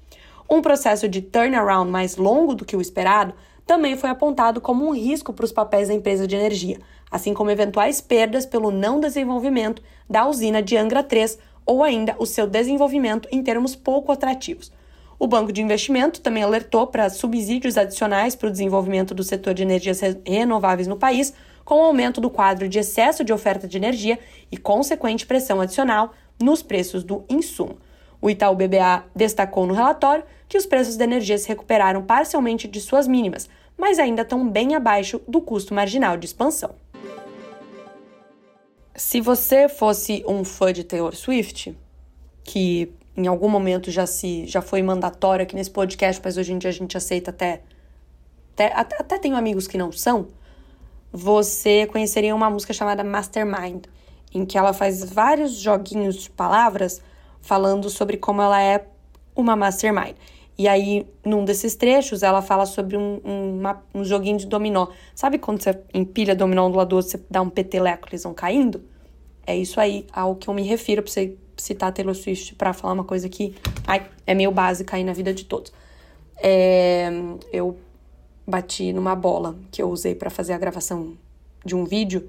Um 0.51 0.61
processo 0.61 1.09
de 1.09 1.23
turnaround 1.23 1.89
mais 1.89 2.17
longo 2.17 2.55
do 2.55 2.65
que 2.65 2.77
o 2.77 2.81
esperado 2.81 3.33
também 3.65 3.97
foi 3.97 4.11
apontado 4.11 4.61
como 4.61 4.85
um 4.85 4.93
risco 4.93 5.33
para 5.33 5.45
os 5.45 5.53
papéis 5.53 5.87
da 5.87 5.95
empresa 5.95 6.27
de 6.27 6.35
energia, 6.35 6.81
assim 7.09 7.33
como 7.33 7.53
eventuais 7.53 8.01
perdas 8.01 8.45
pelo 8.45 8.73
não 8.73 8.99
desenvolvimento 8.99 9.81
da 10.09 10.27
usina 10.27 10.61
de 10.61 10.77
Angra 10.77 11.05
3 11.05 11.39
ou 11.65 11.85
ainda 11.85 12.17
o 12.19 12.27
seu 12.27 12.49
desenvolvimento 12.49 13.29
em 13.31 13.45
termos 13.45 13.77
pouco 13.77 14.11
atrativos. 14.11 14.73
O 15.17 15.29
Banco 15.29 15.53
de 15.53 15.63
Investimento 15.63 16.21
também 16.21 16.43
alertou 16.43 16.87
para 16.89 17.09
subsídios 17.11 17.77
adicionais 17.77 18.35
para 18.35 18.49
o 18.49 18.51
desenvolvimento 18.51 19.15
do 19.15 19.23
setor 19.23 19.55
de 19.55 19.63
energias 19.63 20.01
renováveis 20.27 20.89
no 20.89 20.97
país, 20.97 21.33
com 21.71 21.83
o 21.83 21.85
aumento 21.85 22.21
do 22.21 22.29
quadro 22.29 22.69
de 22.69 22.81
excesso 22.81 23.23
de 23.23 23.33
oferta 23.33 23.69
de 23.69 23.77
energia 23.77 24.19
e 24.51 24.57
consequente 24.57 25.25
pressão 25.25 25.61
adicional 25.61 26.13
nos 26.37 26.65
preços 26.65 27.05
do 27.05 27.25
insumo. 27.29 27.79
O 28.21 28.29
Itaú 28.29 28.57
BBA 28.57 29.05
destacou 29.15 29.65
no 29.69 29.73
relatório 29.73 30.25
que 30.49 30.59
os 30.59 30.67
preços 30.67 30.97
da 30.97 31.05
energia 31.05 31.39
se 31.39 31.47
recuperaram 31.47 32.03
parcialmente 32.03 32.67
de 32.67 32.81
suas 32.81 33.07
mínimas, 33.07 33.49
mas 33.79 34.01
ainda 34.01 34.23
estão 34.23 34.49
bem 34.49 34.75
abaixo 34.75 35.23
do 35.29 35.41
custo 35.41 35.73
marginal 35.73 36.17
de 36.17 36.27
expansão. 36.27 36.75
Se 38.97 39.21
você 39.21 39.69
fosse 39.69 40.25
um 40.27 40.43
fã 40.43 40.73
de 40.73 40.83
Taylor 40.83 41.15
Swift, 41.15 41.79
que 42.43 42.93
em 43.17 43.29
algum 43.29 43.49
momento 43.49 43.93
já 43.93 44.07
se 44.07 44.45
já 44.45 44.61
foi 44.61 44.83
mandatório 44.83 45.45
aqui 45.45 45.55
nesse 45.55 45.71
podcast, 45.71 46.21
mas 46.25 46.37
hoje 46.37 46.53
em 46.53 46.59
dia 46.59 46.71
a 46.71 46.73
gente 46.73 46.97
aceita 46.97 47.31
até 47.31 47.63
até, 48.55 48.73
até, 48.75 48.97
até 48.99 49.19
tenho 49.19 49.37
amigos 49.37 49.69
que 49.69 49.79
não 49.79 49.93
são, 49.93 50.27
você 51.13 51.87
conheceria 51.87 52.35
uma 52.35 52.49
música 52.49 52.73
chamada 52.73 53.03
Mastermind, 53.03 53.85
em 54.33 54.45
que 54.45 54.57
ela 54.57 54.73
faz 54.73 55.05
vários 55.05 55.53
joguinhos 55.53 56.17
de 56.17 56.31
palavras 56.31 57.03
falando 57.41 57.89
sobre 57.91 58.17
como 58.17 58.41
ela 58.43 58.63
é 58.63 58.87
uma 59.35 59.57
mastermind. 59.57 60.15
E 60.57 60.69
aí, 60.69 61.07
num 61.25 61.45
desses 61.45 61.75
trechos, 61.75 62.23
ela 62.23 62.43
fala 62.43 62.67
sobre 62.67 62.97
um, 62.97 63.21
um, 63.25 63.59
uma, 63.61 63.83
um 63.95 64.05
joguinho 64.05 64.37
de 64.37 64.47
dominó. 64.47 64.89
Sabe 65.15 65.39
quando 65.39 65.63
você 65.63 65.81
empilha 65.95 66.37
dominó 66.37 66.67
um 66.67 66.71
do 66.71 66.77
lado 66.77 66.89
do 66.89 66.97
outro, 66.97 67.11
você 67.11 67.21
dá 67.31 67.41
um 67.41 67.49
peteleco, 67.49 68.09
eles 68.11 68.23
vão 68.23 68.35
caindo? 68.35 68.83
É 69.47 69.57
isso 69.57 69.81
aí 69.81 70.07
ao 70.13 70.37
que 70.37 70.49
eu 70.49 70.55
me 70.55 70.63
refiro 70.63 71.03
pra 71.03 71.11
você 71.11 71.35
citar 71.57 71.93
Taylor 71.93 72.15
Swift 72.15 72.55
para 72.55 72.73
falar 72.73 72.93
uma 72.93 73.05
coisa 73.05 73.29
que 73.29 73.55
ai, 73.87 74.07
é 74.27 74.35
meio 74.35 74.51
básica 74.51 74.97
aí 74.97 75.05
na 75.05 75.15
vida 75.15 75.33
de 75.33 75.45
todos. 75.47 75.73
É, 76.37 77.11
eu 77.53 77.79
bati 78.51 78.93
numa 78.93 79.15
bola 79.15 79.57
que 79.71 79.81
eu 79.81 79.89
usei 79.89 80.15
para 80.15 80.29
fazer 80.29 80.53
a 80.53 80.59
gravação 80.59 81.17
de 81.65 81.75
um 81.75 81.85
vídeo 81.85 82.29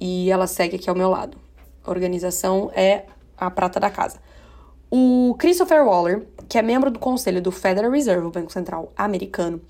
e 0.00 0.30
ela 0.30 0.46
segue 0.46 0.76
aqui 0.76 0.88
ao 0.88 0.96
meu 0.96 1.10
lado. 1.10 1.36
A 1.84 1.90
organização 1.90 2.70
é 2.74 3.04
a 3.36 3.50
prata 3.50 3.78
da 3.78 3.90
casa. 3.90 4.18
O 4.90 5.34
Christopher 5.38 5.84
Waller, 5.84 6.26
que 6.48 6.56
é 6.56 6.62
membro 6.62 6.90
do 6.90 6.98
conselho 6.98 7.42
do 7.42 7.52
Federal 7.52 7.90
Reserve, 7.90 8.26
o 8.26 8.30
Banco 8.30 8.52
Central 8.52 8.92
americano, 8.96 9.60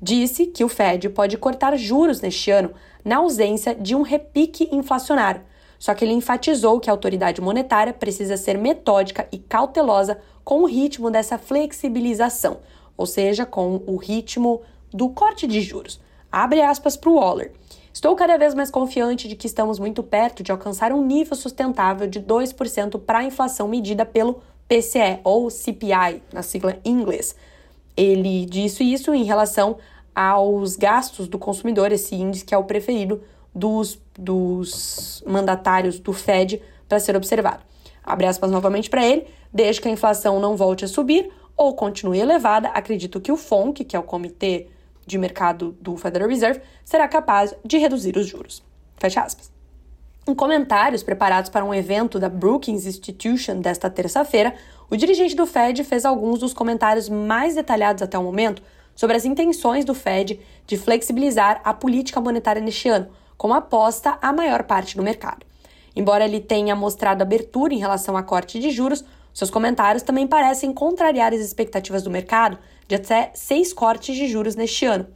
disse 0.00 0.46
que 0.46 0.62
o 0.62 0.68
Fed 0.68 1.08
pode 1.08 1.36
cortar 1.36 1.76
juros 1.76 2.20
neste 2.20 2.50
ano 2.50 2.70
na 3.04 3.16
ausência 3.16 3.74
de 3.74 3.94
um 3.94 4.02
repique 4.02 4.68
inflacionário. 4.70 5.42
Só 5.78 5.94
que 5.94 6.04
ele 6.04 6.12
enfatizou 6.12 6.80
que 6.80 6.90
a 6.90 6.92
autoridade 6.92 7.40
monetária 7.40 7.92
precisa 7.92 8.36
ser 8.36 8.58
metódica 8.58 9.28
e 9.30 9.38
cautelosa 9.38 10.18
com 10.44 10.62
o 10.62 10.66
ritmo 10.66 11.10
dessa 11.10 11.38
flexibilização, 11.38 12.58
ou 12.96 13.06
seja, 13.06 13.44
com 13.44 13.82
o 13.86 13.96
ritmo 13.96 14.62
do 14.92 15.08
corte 15.10 15.46
de 15.46 15.60
juros. 15.60 16.00
Abre 16.30 16.60
aspas 16.60 16.96
para 16.96 17.10
o 17.10 17.14
Waller. 17.14 17.52
Estou 17.92 18.14
cada 18.14 18.36
vez 18.36 18.54
mais 18.54 18.70
confiante 18.70 19.26
de 19.26 19.34
que 19.34 19.46
estamos 19.46 19.78
muito 19.78 20.02
perto 20.02 20.42
de 20.42 20.52
alcançar 20.52 20.92
um 20.92 21.04
nível 21.04 21.34
sustentável 21.34 22.06
de 22.06 22.20
2% 22.20 23.00
para 23.00 23.18
a 23.18 23.24
inflação 23.24 23.66
medida 23.66 24.04
pelo 24.04 24.40
PCE, 24.68 25.20
ou 25.24 25.50
CPI, 25.50 26.22
na 26.32 26.42
sigla 26.42 26.78
em 26.84 26.92
inglês. 26.92 27.34
Ele 27.96 28.44
disse 28.46 28.84
isso 28.84 29.12
em 29.14 29.24
relação 29.24 29.78
aos 30.14 30.76
gastos 30.76 31.26
do 31.26 31.38
consumidor, 31.38 31.90
esse 31.90 32.14
índice 32.14 32.44
que 32.44 32.54
é 32.54 32.58
o 32.58 32.64
preferido 32.64 33.22
dos, 33.54 34.00
dos 34.16 35.22
mandatários 35.26 35.98
do 35.98 36.12
Fed 36.12 36.62
para 36.88 37.00
ser 37.00 37.16
observado. 37.16 37.62
Abre 38.04 38.26
aspas 38.26 38.50
novamente 38.50 38.88
para 38.88 39.04
ele, 39.04 39.26
desde 39.52 39.80
que 39.80 39.88
a 39.88 39.90
inflação 39.90 40.38
não 40.38 40.56
volte 40.56 40.84
a 40.84 40.88
subir 40.88 41.30
ou 41.56 41.74
continue 41.74 42.20
elevada, 42.20 42.68
acredito 42.68 43.20
que 43.20 43.32
o 43.32 43.36
FONC, 43.36 43.84
que 43.84 43.96
é 43.96 43.98
o 43.98 44.04
Comitê 44.04 44.68
de 45.08 45.18
mercado 45.18 45.76
do 45.80 45.96
Federal 45.96 46.28
Reserve 46.28 46.60
será 46.84 47.08
capaz 47.08 47.54
de 47.64 47.78
reduzir 47.78 48.16
os 48.16 48.26
juros. 48.26 48.62
Fecha 48.98 49.22
aspas. 49.22 49.50
Em 50.26 50.34
comentários 50.34 51.02
preparados 51.02 51.48
para 51.48 51.64
um 51.64 51.72
evento 51.72 52.18
da 52.20 52.28
Brookings 52.28 52.86
Institution 52.86 53.60
desta 53.60 53.88
terça-feira, 53.88 54.54
o 54.90 54.96
dirigente 54.96 55.34
do 55.34 55.46
Fed 55.46 55.82
fez 55.84 56.04
alguns 56.04 56.38
dos 56.40 56.52
comentários 56.52 57.08
mais 57.08 57.54
detalhados 57.54 58.02
até 58.02 58.18
o 58.18 58.22
momento 58.22 58.62
sobre 58.94 59.16
as 59.16 59.24
intenções 59.24 59.86
do 59.86 59.94
Fed 59.94 60.38
de 60.66 60.76
flexibilizar 60.76 61.62
a 61.64 61.72
política 61.72 62.20
monetária 62.20 62.60
neste 62.60 62.90
ano, 62.90 63.08
como 63.38 63.54
aposta 63.54 64.18
a 64.20 64.30
maior 64.30 64.64
parte 64.64 64.96
do 64.96 65.02
mercado. 65.02 65.46
Embora 65.96 66.24
ele 66.24 66.40
tenha 66.40 66.76
mostrado 66.76 67.22
abertura 67.22 67.72
em 67.72 67.78
relação 67.78 68.14
à 68.14 68.22
corte 68.22 68.58
de 68.58 68.70
juros, 68.70 69.02
seus 69.32 69.50
comentários 69.50 70.02
também 70.02 70.26
parecem 70.26 70.72
contrariar 70.72 71.32
as 71.32 71.40
expectativas 71.40 72.02
do 72.02 72.10
mercado 72.10 72.58
de 72.88 72.94
até 72.94 73.30
seis 73.34 73.72
cortes 73.72 74.16
de 74.16 74.26
juros 74.26 74.56
neste 74.56 74.86
ano. 74.86 75.06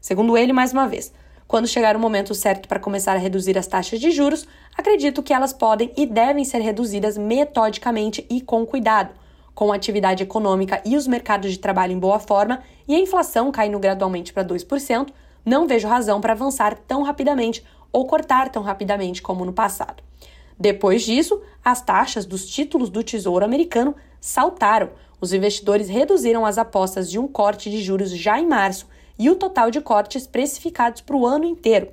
Segundo 0.00 0.36
ele, 0.36 0.52
mais 0.52 0.72
uma 0.72 0.88
vez, 0.88 1.12
quando 1.46 1.68
chegar 1.68 1.94
o 1.94 2.00
momento 2.00 2.34
certo 2.34 2.66
para 2.66 2.80
começar 2.80 3.14
a 3.14 3.18
reduzir 3.18 3.56
as 3.58 3.66
taxas 3.66 4.00
de 4.00 4.10
juros, 4.10 4.48
acredito 4.76 5.22
que 5.22 5.32
elas 5.32 5.52
podem 5.52 5.92
e 5.96 6.06
devem 6.06 6.44
ser 6.44 6.58
reduzidas 6.58 7.18
metodicamente 7.18 8.26
e 8.30 8.40
com 8.40 8.66
cuidado. 8.66 9.14
Com 9.54 9.72
a 9.72 9.76
atividade 9.76 10.22
econômica 10.22 10.80
e 10.84 10.96
os 10.96 11.06
mercados 11.06 11.50
de 11.50 11.58
trabalho 11.58 11.92
em 11.92 11.98
boa 11.98 12.18
forma 12.18 12.62
e 12.86 12.94
a 12.94 12.98
inflação 12.98 13.52
caindo 13.52 13.78
gradualmente 13.78 14.32
para 14.32 14.44
2%, 14.44 15.08
não 15.44 15.66
vejo 15.66 15.88
razão 15.88 16.20
para 16.20 16.32
avançar 16.32 16.76
tão 16.86 17.02
rapidamente 17.02 17.64
ou 17.92 18.06
cortar 18.06 18.50
tão 18.50 18.62
rapidamente 18.62 19.20
como 19.20 19.44
no 19.44 19.52
passado. 19.52 20.02
Depois 20.58 21.02
disso, 21.02 21.40
as 21.64 21.80
taxas 21.80 22.26
dos 22.26 22.46
títulos 22.46 22.90
do 22.90 23.02
Tesouro 23.02 23.44
Americano 23.44 23.94
saltaram. 24.20 24.90
Os 25.20 25.32
investidores 25.32 25.88
reduziram 25.88 26.46
as 26.46 26.58
apostas 26.58 27.10
de 27.10 27.18
um 27.18 27.26
corte 27.26 27.70
de 27.70 27.82
juros 27.82 28.10
já 28.10 28.38
em 28.38 28.46
março 28.46 28.86
e 29.18 29.28
o 29.28 29.36
total 29.36 29.70
de 29.70 29.80
cortes 29.80 30.26
precificados 30.26 31.00
para 31.00 31.16
o 31.16 31.26
ano 31.26 31.44
inteiro. 31.44 31.88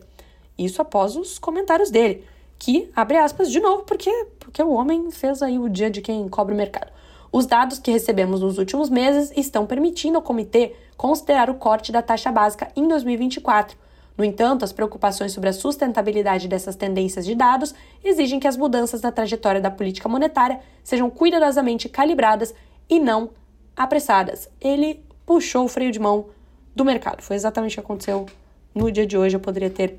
Isso 0.57 0.81
após 0.81 1.15
os 1.15 1.39
comentários 1.39 1.89
dele, 1.89 2.23
que, 2.57 2.89
abre 2.95 3.17
aspas, 3.17 3.51
de 3.51 3.59
novo, 3.59 3.83
porque, 3.83 4.11
porque 4.39 4.61
o 4.61 4.71
homem 4.71 5.11
fez 5.11 5.41
aí 5.41 5.57
o 5.57 5.69
dia 5.69 5.89
de 5.89 6.01
quem 6.01 6.27
cobre 6.29 6.53
o 6.53 6.57
mercado. 6.57 6.91
Os 7.31 7.45
dados 7.45 7.79
que 7.79 7.91
recebemos 7.91 8.41
nos 8.41 8.57
últimos 8.57 8.89
meses 8.89 9.33
estão 9.35 9.65
permitindo 9.65 10.17
ao 10.17 10.23
comitê 10.23 10.73
considerar 10.95 11.49
o 11.49 11.55
corte 11.55 11.91
da 11.91 12.01
taxa 12.01 12.31
básica 12.31 12.69
em 12.75 12.87
2024, 12.87 13.77
no 14.17 14.23
entanto, 14.23 14.63
as 14.63 14.71
preocupações 14.71 15.33
sobre 15.33 15.49
a 15.49 15.53
sustentabilidade 15.53 16.47
dessas 16.47 16.75
tendências 16.75 17.25
de 17.25 17.35
dados 17.35 17.75
exigem 18.03 18.39
que 18.39 18.47
as 18.47 18.55
mudanças 18.55 19.01
na 19.01 19.11
trajetória 19.11 19.59
da 19.59 19.69
política 19.69 20.07
monetária 20.07 20.59
sejam 20.83 21.09
cuidadosamente 21.09 21.89
calibradas 21.89 22.53
e 22.89 22.99
não 22.99 23.31
apressadas. 23.75 24.49
Ele 24.61 25.03
puxou 25.25 25.65
o 25.65 25.67
freio 25.67 25.91
de 25.91 25.99
mão 25.99 26.27
do 26.73 26.85
mercado. 26.85 27.21
Foi 27.21 27.35
exatamente 27.35 27.73
o 27.73 27.75
que 27.75 27.79
aconteceu 27.81 28.25
no 28.73 28.89
dia 28.89 29.05
de 29.05 29.17
hoje. 29.17 29.35
Eu 29.35 29.39
poderia 29.39 29.69
ter 29.69 29.97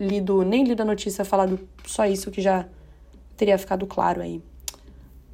lido, 0.00 0.42
nem 0.42 0.64
lido 0.64 0.80
a 0.80 0.84
notícia, 0.84 1.24
falado 1.24 1.60
só 1.84 2.06
isso 2.06 2.30
que 2.30 2.40
já 2.40 2.66
teria 3.36 3.58
ficado 3.58 3.86
claro 3.86 4.22
aí. 4.22 4.40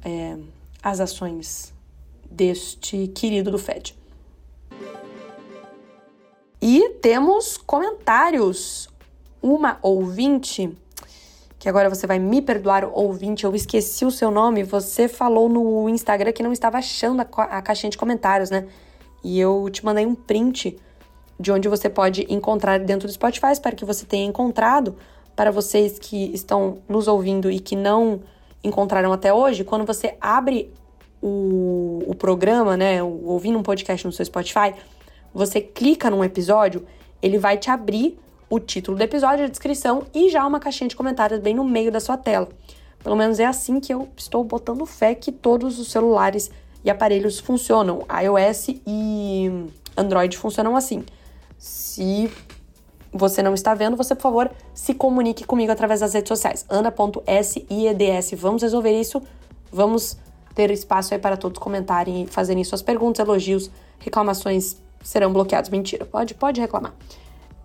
É, 0.03 0.37
as 0.83 0.99
ações 0.99 1.73
deste 2.29 3.07
querido 3.07 3.49
do 3.49 3.57
Fed. 3.57 3.95
E 6.61 6.89
temos 7.01 7.57
comentários. 7.57 8.89
Uma 9.41 9.77
ouvinte, 9.83 10.75
que 11.59 11.69
agora 11.69 11.87
você 11.87 12.07
vai 12.07 12.17
me 12.17 12.41
perdoar, 12.41 12.89
ouvinte, 12.91 13.43
eu 13.43 13.53
esqueci 13.53 14.03
o 14.03 14.09
seu 14.09 14.31
nome. 14.31 14.63
Você 14.63 15.07
falou 15.07 15.47
no 15.47 15.87
Instagram 15.87 16.31
que 16.31 16.41
não 16.41 16.51
estava 16.51 16.79
achando 16.79 17.21
a, 17.21 17.61
caixinha 17.61 17.91
de 17.91 17.97
comentários, 17.97 18.49
né? 18.49 18.67
E 19.23 19.39
eu 19.39 19.69
te 19.71 19.85
mandei 19.85 20.05
um 20.05 20.15
print 20.15 20.77
de 21.39 21.51
onde 21.51 21.67
você 21.67 21.89
pode 21.89 22.25
encontrar 22.27 22.79
dentro 22.79 23.07
do 23.07 23.13
Spotify. 23.13 23.51
Espero 23.51 23.75
que 23.75 23.85
você 23.85 24.05
tenha 24.05 24.25
encontrado. 24.25 24.95
Para 25.35 25.51
vocês 25.51 25.99
que 25.99 26.33
estão 26.33 26.77
nos 26.87 27.07
ouvindo 27.09 27.51
e 27.51 27.59
que 27.59 27.75
não 27.75 28.21
encontraram 28.63 29.11
até 29.11 29.33
hoje, 29.33 29.63
quando 29.63 29.85
você 29.85 30.15
abre 30.19 30.73
o, 31.21 32.03
o 32.07 32.15
programa, 32.15 32.77
né, 32.77 33.03
ouvindo 33.03 33.57
um 33.57 33.63
podcast 33.63 34.05
no 34.05 34.13
seu 34.13 34.23
Spotify, 34.25 34.73
você 35.35 35.59
clica 35.59 36.09
num 36.09 36.23
episódio, 36.23 36.87
ele 37.21 37.37
vai 37.37 37.57
te 37.57 37.69
abrir 37.69 38.17
o 38.49 38.57
título 38.57 38.97
do 38.97 39.03
episódio, 39.03 39.43
a 39.43 39.49
descrição 39.49 40.03
e 40.13 40.29
já 40.29 40.47
uma 40.47 40.61
caixinha 40.61 40.87
de 40.87 40.95
comentários 40.95 41.41
bem 41.41 41.53
no 41.53 41.65
meio 41.65 41.91
da 41.91 41.99
sua 41.99 42.15
tela. 42.15 42.47
Pelo 43.03 43.17
menos 43.17 43.37
é 43.39 43.45
assim 43.45 43.81
que 43.81 43.93
eu 43.93 44.07
estou 44.15 44.43
botando 44.45 44.85
fé 44.85 45.13
que 45.13 45.31
todos 45.33 45.77
os 45.77 45.91
celulares 45.91 46.49
e 46.85 46.89
aparelhos 46.89 47.37
funcionam. 47.39 48.03
iOS 48.23 48.69
e 48.87 49.51
Android 49.97 50.37
funcionam 50.37 50.75
assim. 50.75 51.03
Se 51.57 52.31
você 53.11 53.43
não 53.43 53.53
está 53.53 53.73
vendo, 53.73 53.97
você, 53.97 54.15
por 54.15 54.21
favor, 54.21 54.49
se 54.73 54.93
comunique 54.93 55.43
comigo 55.43 55.71
através 55.71 55.99
das 55.99 56.13
redes 56.13 56.29
sociais. 56.29 56.65
ana.sieds. 56.69 58.39
Vamos 58.39 58.61
resolver 58.63 58.97
isso. 58.97 59.21
Vamos 59.71 60.17
ter 60.53 60.71
espaço 60.71 61.13
aí 61.13 61.19
para 61.19 61.35
todos 61.35 61.59
comentarem 61.59 62.23
e 62.23 62.27
fazerem 62.27 62.63
suas 62.63 62.81
perguntas, 62.81 63.19
elogios, 63.25 63.69
reclamações 63.99 64.84
serão 65.05 65.31
bloqueados. 65.31 65.69
Mentira, 65.69 66.05
pode, 66.05 66.33
pode 66.33 66.59
reclamar. 66.59 66.93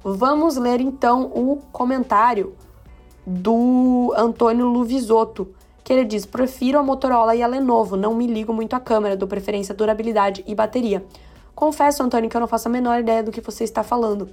Vamos 0.05 0.57
ler 0.57 0.81
então 0.81 1.25
o 1.25 1.61
comentário 1.73 2.55
do 3.27 4.15
Antônio 4.17 4.67
Luvisotto, 4.67 5.49
que 5.83 5.93
ele 5.93 6.05
diz: 6.05 6.25
Prefiro 6.25 6.79
a 6.79 6.83
Motorola 6.83 7.35
e 7.35 7.43
a 7.43 7.47
Lenovo, 7.47 7.97
não 7.97 8.15
me 8.15 8.27
ligo 8.27 8.53
muito 8.53 8.75
à 8.75 8.81
câmera, 8.81 9.17
dou 9.17 9.29
preferência 9.29 9.73
a 9.73 9.77
durabilidade 9.77 10.45
e 10.47 10.55
bateria. 10.55 11.05
Confesso, 11.55 12.03
Antônio, 12.03 12.31
que 12.31 12.37
eu 12.37 12.41
não 12.41 12.49
faço 12.49 12.69
a 12.69 12.71
menor 12.71 13.01
ideia 13.01 13.23
do 13.23 13.31
que 13.31 13.41
você 13.41 13.65
está 13.65 13.83
falando. 13.83 14.31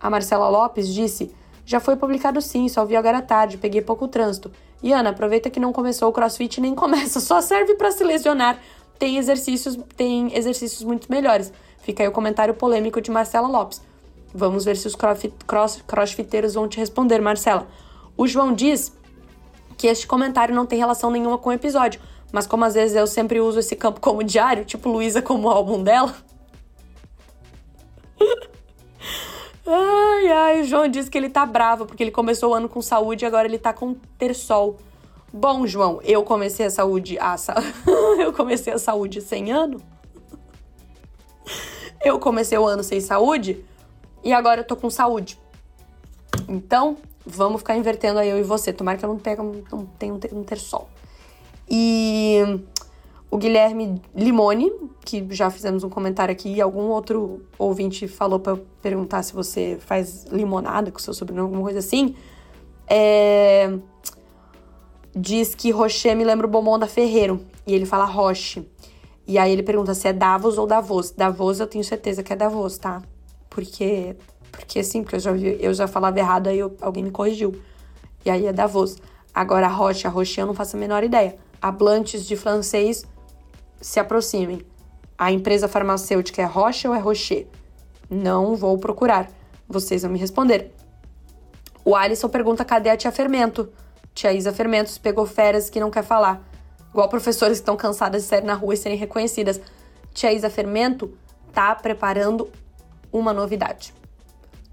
A 0.00 0.08
Marcela 0.10 0.48
Lopes 0.48 0.92
disse: 0.92 1.34
Já 1.64 1.80
foi 1.80 1.96
publicado 1.96 2.40
sim, 2.40 2.68
só 2.68 2.84
vi 2.84 2.94
agora 2.94 3.18
à 3.18 3.22
tarde, 3.22 3.58
peguei 3.58 3.80
pouco 3.80 4.06
trânsito. 4.06 4.50
E 4.80 4.92
Ana, 4.92 5.10
aproveita 5.10 5.50
que 5.50 5.58
não 5.58 5.72
começou 5.72 6.08
o 6.08 6.12
crossfit 6.12 6.60
nem 6.60 6.74
começa, 6.76 7.20
só 7.20 7.40
serve 7.40 7.74
para 7.74 7.90
se 7.90 8.04
lesionar. 8.04 8.58
Tem 8.98 9.16
exercícios, 9.16 9.78
tem 9.96 10.36
exercícios 10.36 10.82
muito 10.82 11.10
melhores. 11.10 11.52
Fica 11.88 12.02
aí 12.02 12.08
o 12.08 12.12
comentário 12.12 12.52
polêmico 12.52 13.00
de 13.00 13.10
Marcela 13.10 13.48
Lopes. 13.48 13.80
Vamos 14.34 14.66
ver 14.66 14.76
se 14.76 14.86
os 14.86 14.94
cross, 14.94 15.82
crossfiteiros 15.86 16.52
vão 16.52 16.68
te 16.68 16.76
responder, 16.76 17.18
Marcela. 17.18 17.66
O 18.14 18.28
João 18.28 18.52
diz 18.52 18.94
que 19.74 19.86
este 19.86 20.06
comentário 20.06 20.54
não 20.54 20.66
tem 20.66 20.78
relação 20.78 21.10
nenhuma 21.10 21.38
com 21.38 21.48
o 21.48 21.52
episódio, 21.52 21.98
mas 22.30 22.46
como 22.46 22.66
às 22.66 22.74
vezes 22.74 22.94
eu 22.94 23.06
sempre 23.06 23.40
uso 23.40 23.60
esse 23.60 23.74
campo 23.74 24.00
como 24.00 24.22
diário, 24.22 24.66
tipo 24.66 24.86
Luísa 24.90 25.22
como 25.22 25.48
álbum 25.48 25.82
dela. 25.82 26.14
ai, 29.66 30.30
ai, 30.30 30.60
o 30.60 30.64
João 30.64 30.88
diz 30.88 31.08
que 31.08 31.16
ele 31.16 31.30
tá 31.30 31.46
bravo 31.46 31.86
porque 31.86 32.02
ele 32.02 32.10
começou 32.10 32.50
o 32.50 32.54
ano 32.54 32.68
com 32.68 32.82
saúde 32.82 33.24
e 33.24 33.26
agora 33.26 33.48
ele 33.48 33.56
tá 33.56 33.72
com 33.72 33.94
ter 34.18 34.34
sol. 34.34 34.76
Bom, 35.32 35.66
João, 35.66 36.02
eu 36.04 36.22
comecei 36.22 36.66
a 36.66 36.70
saúde. 36.70 37.16
Ah, 37.18 37.38
sa... 37.38 37.54
eu 38.20 38.30
comecei 38.34 38.74
a 38.74 38.78
saúde 38.78 39.22
sem 39.22 39.50
ano. 39.50 39.80
Eu 42.04 42.18
comecei 42.18 42.56
o 42.56 42.66
ano 42.66 42.82
sem 42.82 43.00
saúde 43.00 43.64
e 44.22 44.32
agora 44.32 44.60
eu 44.60 44.64
tô 44.64 44.76
com 44.76 44.88
saúde. 44.88 45.38
Então, 46.48 46.96
vamos 47.24 47.60
ficar 47.60 47.76
invertendo 47.76 48.18
aí 48.18 48.28
eu 48.28 48.38
e 48.38 48.42
você. 48.42 48.72
Tomara 48.72 48.98
que 48.98 49.04
eu 49.04 49.08
não, 49.08 49.18
tenha, 49.18 49.36
não 49.36 49.86
tenha 49.98 50.14
um 50.32 50.44
ter, 50.44 50.58
sol. 50.58 50.88
E 51.68 52.60
o 53.30 53.36
Guilherme 53.36 54.00
Limone, 54.14 54.72
que 55.04 55.26
já 55.30 55.50
fizemos 55.50 55.84
um 55.84 55.90
comentário 55.90 56.32
aqui, 56.32 56.54
e 56.54 56.60
algum 56.60 56.88
outro 56.88 57.42
ouvinte 57.58 58.08
falou 58.08 58.38
para 58.38 58.56
perguntar 58.80 59.22
se 59.22 59.34
você 59.34 59.78
faz 59.80 60.24
limonada 60.24 60.90
com 60.90 60.98
seu 60.98 61.12
sobrenome, 61.12 61.46
alguma 61.46 61.62
coisa 61.62 61.80
assim. 61.80 62.14
É... 62.86 63.76
Diz 65.14 65.54
que 65.54 65.70
Rocher 65.70 66.16
me 66.16 66.24
lembra 66.24 66.46
o 66.46 66.50
bombom 66.50 66.78
da 66.78 66.86
Ferreiro. 66.86 67.40
E 67.66 67.74
ele 67.74 67.84
fala 67.84 68.04
Roche. 68.04 68.66
E 69.28 69.36
aí 69.36 69.52
ele 69.52 69.62
pergunta 69.62 69.94
se 69.94 70.08
é 70.08 70.12
Davos 70.12 70.56
ou 70.56 70.66
Davos. 70.66 71.10
Davos 71.10 71.60
eu 71.60 71.66
tenho 71.66 71.84
certeza 71.84 72.22
que 72.22 72.32
é 72.32 72.36
Davos, 72.36 72.78
tá? 72.78 73.02
Porque, 73.50 74.16
porque 74.50 74.82
sim, 74.82 75.02
porque 75.02 75.16
eu 75.16 75.20
já, 75.20 75.36
eu 75.36 75.74
já 75.74 75.86
falava 75.86 76.18
errado, 76.18 76.46
aí 76.46 76.58
eu, 76.58 76.74
alguém 76.80 77.04
me 77.04 77.10
corrigiu. 77.10 77.54
E 78.24 78.30
aí 78.30 78.46
é 78.46 78.52
Davos. 78.54 78.96
Agora 79.34 79.66
a 79.66 79.68
Roche, 79.68 80.06
a 80.06 80.10
Roche 80.10 80.40
eu 80.40 80.46
não 80.46 80.54
faço 80.54 80.76
a 80.76 80.80
menor 80.80 81.04
ideia. 81.04 81.36
A 81.60 81.70
Blanches 81.70 82.24
de 82.24 82.36
francês 82.36 83.04
se 83.82 84.00
aproximem. 84.00 84.62
A 85.18 85.30
empresa 85.30 85.68
farmacêutica 85.68 86.40
é 86.40 86.46
Roche 86.46 86.88
ou 86.88 86.94
é 86.94 86.98
Rocher? 86.98 87.46
Não 88.08 88.56
vou 88.56 88.78
procurar. 88.78 89.28
Vocês 89.68 90.02
vão 90.02 90.10
me 90.10 90.18
responder. 90.18 90.72
O 91.84 91.94
Alisson 91.94 92.30
pergunta 92.30 92.64
cadê 92.64 92.88
a 92.88 92.96
tia 92.96 93.12
Fermento? 93.12 93.68
Tia 94.14 94.32
Isa 94.32 94.54
Fermentos 94.54 94.96
pegou 94.96 95.26
férias 95.26 95.68
que 95.68 95.78
não 95.78 95.90
quer 95.90 96.02
falar. 96.02 96.48
Igual 96.90 97.08
professores 97.08 97.58
que 97.58 97.62
estão 97.62 97.76
cansadas 97.76 98.22
de 98.22 98.28
sair 98.28 98.44
na 98.44 98.54
rua 98.54 98.74
e 98.74 98.76
serem 98.76 98.98
reconhecidas. 98.98 99.60
Tia 100.12 100.32
Isa 100.32 100.50
Fermento 100.50 101.12
tá 101.52 101.74
preparando 101.74 102.50
uma 103.12 103.32
novidade. 103.32 103.92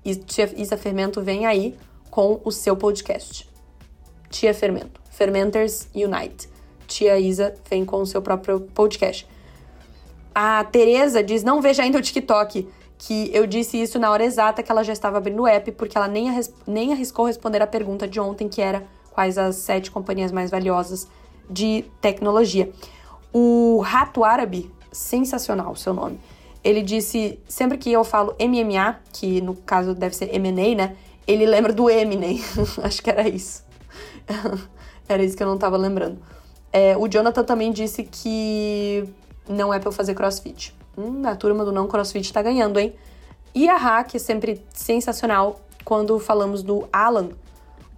E 0.04 0.16
Tia 0.16 0.52
Isa 0.56 0.78
Fermento 0.78 1.22
vem 1.22 1.46
aí 1.46 1.78
com 2.10 2.40
o 2.44 2.52
seu 2.52 2.76
podcast. 2.76 3.50
Tia 4.30 4.54
Fermento. 4.54 5.02
Fermenters 5.10 5.88
Unite. 5.94 6.50
Tia 6.88 7.20
Isa 7.20 7.54
vem 7.70 7.86
com 7.86 8.02
o 8.02 8.06
seu 8.06 8.22
próprio 8.22 8.62
podcast. 8.62 9.28
A 10.34 10.64
Tereza 10.64 11.24
diz: 11.24 11.44
não 11.44 11.62
veja 11.62 11.84
ainda 11.84 11.98
o 11.98 12.02
TikTok. 12.02 12.68
Que 12.98 13.30
eu 13.34 13.46
disse 13.46 13.82
isso 13.82 14.00
na 14.00 14.10
hora 14.10 14.24
exata 14.24 14.64
que 14.64 14.72
ela 14.72 14.82
já 14.82 14.94
estava 14.94 15.18
abrindo 15.18 15.42
o 15.42 15.48
app, 15.48 15.70
porque 15.74 15.98
ela 15.98 16.08
nem, 16.08 16.30
nem 16.66 16.94
arriscou 16.94 17.26
responder 17.26 17.62
a 17.62 17.68
pergunta 17.68 18.08
de 18.08 18.22
ontem, 18.22 18.48
que 18.48 18.62
era 18.62 18.84
quais 19.12 19.38
as 19.38 19.58
sete 19.58 19.92
companhias 19.92 20.32
mais 20.32 20.50
valiosas 20.50 21.06
de 21.50 21.86
tecnologia. 22.02 22.72
O 23.34 23.80
Rato 23.80 24.24
Árabe, 24.24 24.72
sensacional 24.92 25.72
o 25.72 25.76
seu 25.76 25.94
nome, 25.94 26.20
Ele 26.64 26.82
disse, 26.82 27.40
sempre 27.48 27.78
que 27.78 27.92
eu 27.92 28.04
falo 28.04 28.36
MMA, 28.40 28.98
que 29.14 29.40
no 29.40 29.56
caso 29.56 29.94
deve 29.94 30.16
ser 30.16 30.34
M&A, 30.34 30.76
né? 30.76 30.96
Ele 31.28 31.46
lembra 31.46 31.72
do 31.72 31.90
Eminem. 31.90 32.42
Acho 32.82 33.04
que 33.04 33.10
era 33.10 33.28
isso. 33.28 33.64
era 35.08 35.24
isso 35.24 35.38
que 35.38 35.44
eu 35.44 35.48
não 35.48 35.58
tava 35.58 35.78
lembrando. 35.78 36.18
É, 36.74 36.98
o 36.98 37.08
Jonathan 37.08 37.44
também 37.44 37.72
disse 37.72 38.04
que 38.04 39.08
não 39.48 39.74
é 39.74 39.80
pra 39.80 39.90
eu 39.90 39.94
fazer 39.94 40.14
crossfit. 40.16 40.76
Hum, 40.98 41.22
a 41.26 41.36
turma 41.36 41.64
do 41.64 41.72
não 41.72 41.88
crossfit 41.88 42.32
tá 42.34 42.42
ganhando, 42.42 42.80
hein? 42.80 42.96
E 43.54 43.70
a 43.70 44.04
que 44.04 44.18
é 44.18 44.20
sempre 44.20 44.62
sensacional, 44.74 45.62
quando 45.84 46.20
falamos 46.20 46.62
do 46.62 46.88
Alan, 46.92 47.30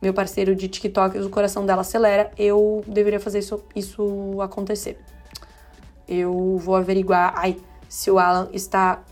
meu 0.02 0.14
parceiro 0.14 0.56
de 0.56 0.68
TikTok, 0.68 1.18
o 1.18 1.30
coração 1.30 1.66
dela 1.66 1.82
acelera, 1.82 2.32
eu 2.38 2.84
deveria 2.88 3.20
fazer 3.20 3.40
isso, 3.40 3.64
isso 3.76 4.42
acontecer. 4.42 5.00
Eu 6.08 6.58
vou 6.58 6.76
averiguar 6.76 7.34
ai, 7.36 7.58
se 7.90 8.10
o 8.10 8.20
Alan 8.20 8.50
está 8.54 9.04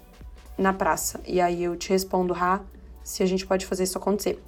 na 0.57 0.73
praça. 0.73 1.19
E 1.25 1.41
aí 1.41 1.63
eu 1.63 1.75
te 1.75 1.89
respondo, 1.89 2.33
Ra, 2.33 2.61
se 3.03 3.23
a 3.23 3.25
gente 3.25 3.45
pode 3.45 3.65
fazer 3.65 3.83
isso 3.83 3.97
acontecer. 3.97 4.41